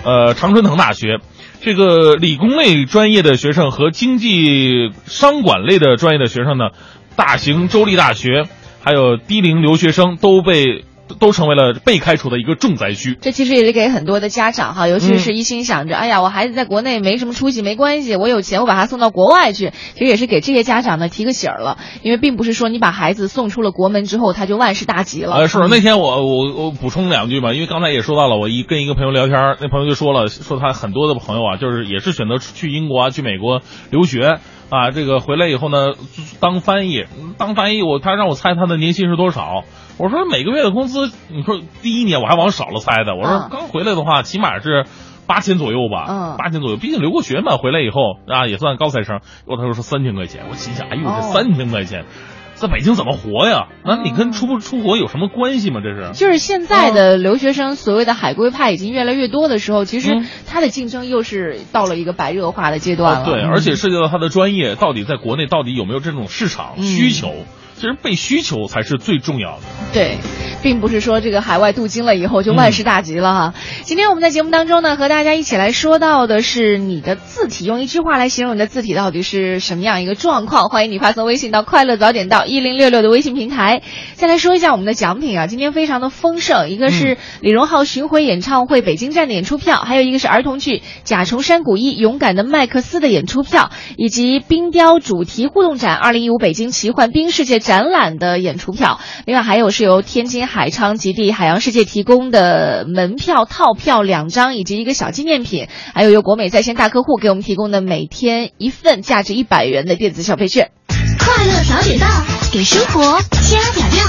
[0.04, 1.18] 呃常春藤大学。
[1.60, 6.70] 这个理工类专业的学生和经济商管类的专业的学生呢，
[7.16, 8.44] 大型州立大学
[8.82, 10.84] 还有低龄留学生都被
[11.18, 13.16] 都成为了被开除的一个重灾区。
[13.20, 19.72] 这其实也是给很多的家长哈，尤其是一心想着，哎呀，我孩子在国内没什么出息，没关系，我有钱，我把他送到国外去。
[19.94, 25.34] 其实也是给这些家长呢提个醒儿了，因为并不是说你把孩子送出了国门之后，他就万事大吉了。
[25.34, 34.38] 呃，是嗯那天我我我补充两句吧，因为刚才也说到了，我一跟一个朋友聊天，那朋友就说了，说他很多的朋友啊，就是也是选择去英国啊，去美国留学
[34.70, 35.94] 啊，这个回来以后呢，
[36.40, 37.04] 当翻译，
[37.38, 39.64] 当翻译我他让我猜他的年薪是多少，
[39.98, 44.86] 我说每个月的工资，你说第一年我还往少了猜的，我说嗯刚回来的话，起码是。
[45.28, 49.20] 八千左右吧，嗯八千左右，毕竟留过学嘛，回来以后啊也算高材生。
[49.44, 52.06] 我他说是三千块钱，我心想，哎呦，哦这三千块钱，
[52.54, 53.66] 在北京怎么活呀？
[53.84, 55.82] 那你跟出不出国有什么关系吗？
[55.84, 56.18] 这是？
[56.18, 63.20] 就是现在的留学生，所谓的海归派已经越来越多的时候，其实嗯他的竞争又是到了一个白热化的阶段了。
[63.20, 67.34] 啊对，嗯而且涉及到他的专业到底在国内到底有没有这种市场嗯需求，
[67.78, 69.62] 其实被需求才是最重要的。
[69.92, 70.18] 对，
[70.62, 73.54] 并不是说这个海外镀金了以后就万事大吉了哈。
[73.84, 80.68] 今天我们在节目当中呢，和大家一起来说到的是你的字体，用一句话来形容你的字体到底是什么样一个状况？
[80.68, 83.80] 欢迎你发送微信到快乐早点到一零六六的微信平台。
[84.14, 98.98] 再来说一下我们的奖品啊，今天非常的丰盛，一个是李荣浩巡回演唱会北京站的演出票，还有一个是儿童剧《甲虫山谷一勇敢的麦克斯》的演出票，以及冰雕主题互动展二零一五北京奇幻冰世界展览的演出票。
[99.26, 110.70] 另外还有是由天津海昌极地海洋世界提供的门票套票两张，以及一个小纪念品，还有由国美在线大客户给我们提供的每天一份价值一百元的电子消费券。
[111.18, 112.06] 快乐早点到，
[112.50, 114.08] 给生活加点料。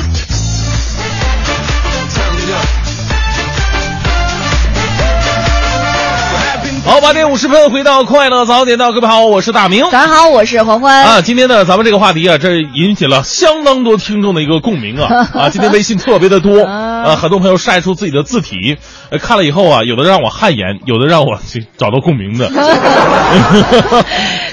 [6.86, 9.84] 好，八点五十分回到快乐早点到，各位好，我是大明。
[9.86, 11.03] 早上好，我是黄欢。
[11.03, 15.49] 啊，今天呢，咱们这个话题啊，这引起了相当多听众的一个共鸣啊 啊！
[15.49, 18.77] 今天微信特别的多 啊，很多朋友晒出自己的字体，
[19.11, 22.49] 呃，看了以后啊，有的让我汗颜，有的让我去找到共鸣的。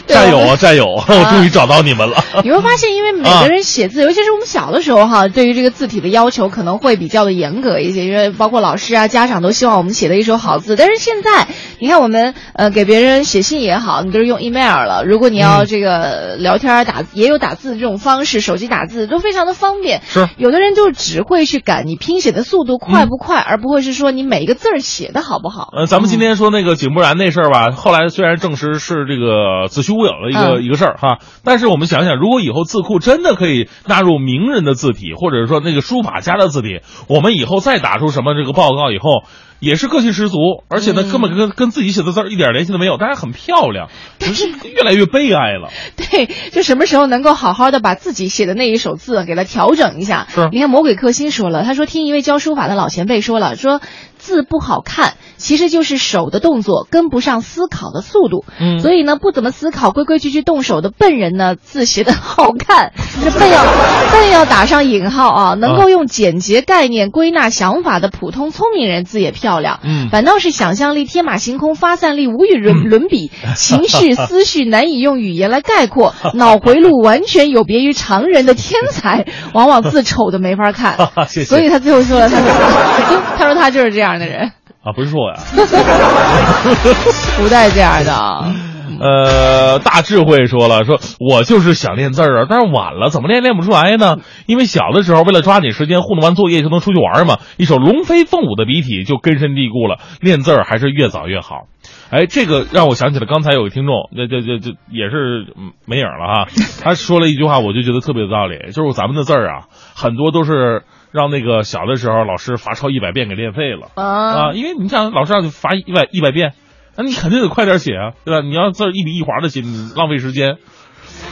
[0.07, 2.23] 战友啊，战友，我终于找到你们了。
[2.45, 10.77] 你会发现，因为每个人写字，尤其是我们小的时候哈，对于这个字体的要求可能会比较的严格一些，因为包括老师啊、家长都希望我们写的一手好字。
[10.77, 11.49] 但是现在，
[11.81, 12.16] 你看我们
[12.55, 15.05] 呃给别人写信也好，你都是用 email 了。
[15.05, 20.03] 如果你要这个聊天打，也有打字这种方式，手机打字都非常的方便。
[20.03, 25.69] 是，有的人就只会去赶你拼写的速度快不快，而不会是说你每一个字儿写的好不好。
[25.77, 39.23] 呃，咱们今天说那个井柏然那事儿吧，后来虽然证实是这个子虚乌有的一个、嗯一个事儿哈，但是我们想想，如果以后字库真的可以纳入名人的字体，或者是说那个书法家的字体，我们以后再打出什么这个报告以后。
[39.61, 40.37] 也是个性十足，
[40.69, 43.89] 而且呢，嗯根本跟跟自己写的字儿一点联系都没有，但是很漂亮，
[44.19, 45.71] 只是越来越悲哀了。
[45.97, 50.27] 对，就什么时候能够好好的把自己写的那一手字给它调整一下？
[50.29, 53.81] 是你看魔鬼克星说了，他说听一位教书法的老前辈说了，说
[54.27, 58.45] 字不好看，其实就是手的动作跟不上思考的速度。
[58.61, 63.65] 嗯所以呢，不怎么思考、规规矩矩动手的笨人呢，字写的好看，这笨要
[64.13, 69.79] 笨要打上引号啊，能够用简洁概念归纳想法的普通聪明人字也漂亮。
[69.85, 80.97] 嗯反倒是想象力天马行空、发散力无与伦伦比， 情绪思绪难以用语言来概括，脑回路完全有别于常人的天才，往往字丑的没法看。
[81.29, 82.47] 谢谢所以他最后说了，他说
[83.39, 84.53] 他说他就是这样的人，
[84.83, 85.39] 啊，不是说我呀。
[87.39, 88.55] 不带这样的啊。
[88.99, 94.17] 呃，大智慧说了，说我就是想练字儿啊，但是晚了，怎么练练不出来呢？
[94.47, 99.99] 因为小的时候为了抓紧时间糊弄完作业就能出去玩嘛，一首龙飞凤舞的笔体就根深蒂固了。
[100.23, 101.67] 练字儿还是越早越好。
[102.11, 106.47] 哎，这个让我想起了刚才有个听众，这这这这也是嗯没影了哈。
[106.83, 109.65] 他说了一句话，我就觉得特别有道理，就是咱们的字儿啊，
[109.95, 110.85] 很多都是
[111.17, 116.53] 让那个小的时候老师罚抄一百遍给练废了啊啊，因为你想老师让你罚一百一百遍。
[116.99, 118.41] 那你肯定得快点写啊，对吧？
[118.41, 120.57] 你要字儿一笔一划的写，你浪费时间。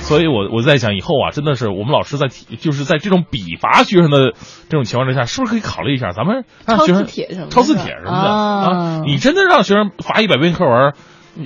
[0.00, 4.32] 所以我我在想，以后啊，真的是我们老师在提就是在这种笔罚学生的
[4.68, 10.92] 这种情况之下，是不是可以考虑一下，咱们让抄学生字帖什么的抄字帖什么的啊你真的让学生罚一百遍课文，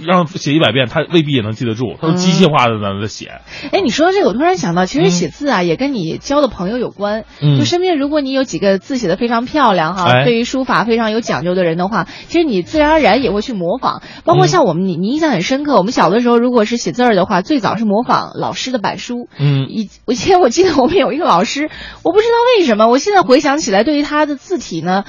[0.04, 3.40] 让写一百遍，他未必也能记得住，他是机械化的在那写。
[3.72, 7.24] 哎，你说到这个，我突然想到，其实写字啊，也跟你交的朋友有关。
[7.40, 14.02] 嗯就身边如果你有几个字写的非常漂亮哈，哎对于书法非常有讲究的人的话，其实你自然而然也会去模仿。
[14.24, 19.28] 包括像我们，你你印象很深刻，我们小的时候如果是写字儿的话，最早是模仿老师的板书。
[19.38, 21.70] 嗯以以前我记得我们有一个老师，
[22.02, 25.04] 我不知道为什么，我现在回想起来，对于他的字体呢。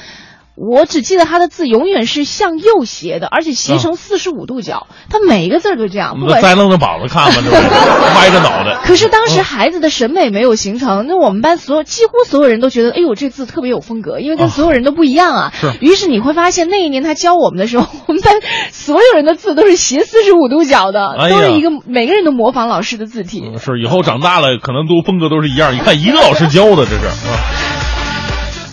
[0.60, 7.55] 我只记得他的字永远是向右斜的，而且斜成四十五度角，他每一个字都这样，我们不管栽愣着膀子看吧，这不
[8.20, 8.82] 歪着脑袋。
[8.84, 15.53] 可是当时孩子的审美没有形成，那我们班所有几乎所有人都觉得，哎呦，这字特别有风格，因为跟所有人都不一样啊。
[15.53, 18.34] 是于是你会发现，那一年他教我们的时候，我们班
[18.72, 23.41] 所有人的字都是斜四十五度角的，哎都是一个每个人都模仿老师的字体。
[23.45, 25.74] 嗯是以后长大了，可能都风格都是一样。
[25.74, 27.68] 你看一个老师教的，这是啊。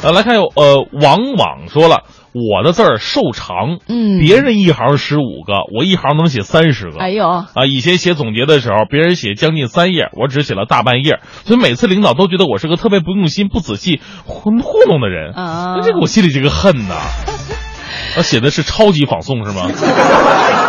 [0.07, 7.00] 呃，来看有呃，王网说了，我的字儿瘦长，嗯别人一行十五个，我一行能写三十个。
[7.00, 15.32] 哎呦，啊，以前写总结的时候，别人写将近三页，我只写了大半页，所以每次领导都觉得我是个特别不用心、不仔细、糊糊弄的人。
[15.32, 16.94] 啊那这个我心里这个恨呐。
[18.16, 19.66] 我写的是超级仿宋是吗？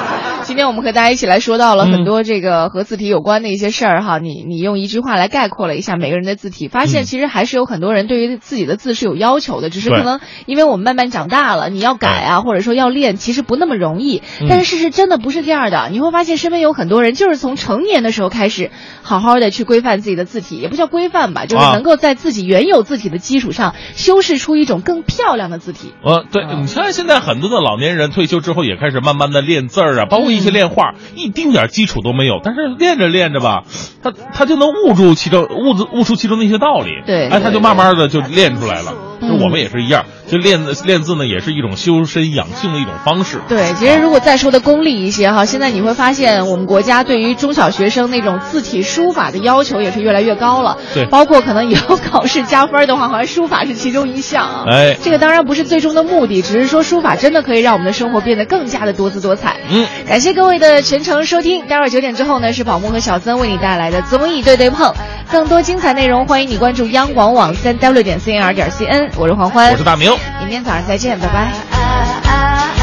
[0.48, 1.92] 今天我们和大家一起来说到了嗯。
[1.92, 7.04] 很多这个和字体有关的一些事儿哈，你你用一句话来概括了一下每个人的字体，发现嗯。
[7.04, 14.22] 其实还是有很多人对于自己的字是有要求的，只是可能因为我们慢慢长大了，你要改啊，或者说要练，其实不那么容易。
[14.40, 18.72] 嗯但是事实真的不是这样的，你会发现身边有很多人就是从成年的时候开始，
[19.04, 25.92] 好好的去规范自己的字体，也不叫规范吧，就是啊能够在自己原有字体的基础上修饰出一种更漂亮的字体。
[26.02, 33.64] 呃，对，嗯你看现在很多的老年人退休之后也开始慢慢的练字儿啊，包括一些练画，一丁点基础都没有，但是练着练着吧，
[34.02, 38.94] 他他就能悟出其中悟出悟出其中的一些道理，对哎，他就慢慢的就练出来了。
[39.22, 43.40] 就我们也是一样，就练练字呢，也是一种修身养性的一种方式。
[43.48, 50.78] 对，其实如果再说的功利一些哈，现在你会发现我们国家对于中小学生那种字体书法的要求也是越来越高了。
[50.94, 54.66] 对包括可能以后考试加分的话，好像书法是其中一项啊。
[54.68, 59.58] 哎这个当然不是最终的目的，只是说书法真的可以让我们的生活变得更加的多姿多彩。
[59.70, 64.94] 嗯，感谢各位的全程收听，待会儿九点之后呢是宝木和小曾为你带来的综艺对对碰，
[65.32, 72.77] 更多精彩内容欢迎你关注央广网三 w 点 cnr 点 cn，我是黄欢，我是大明，明天早上再见，拜拜。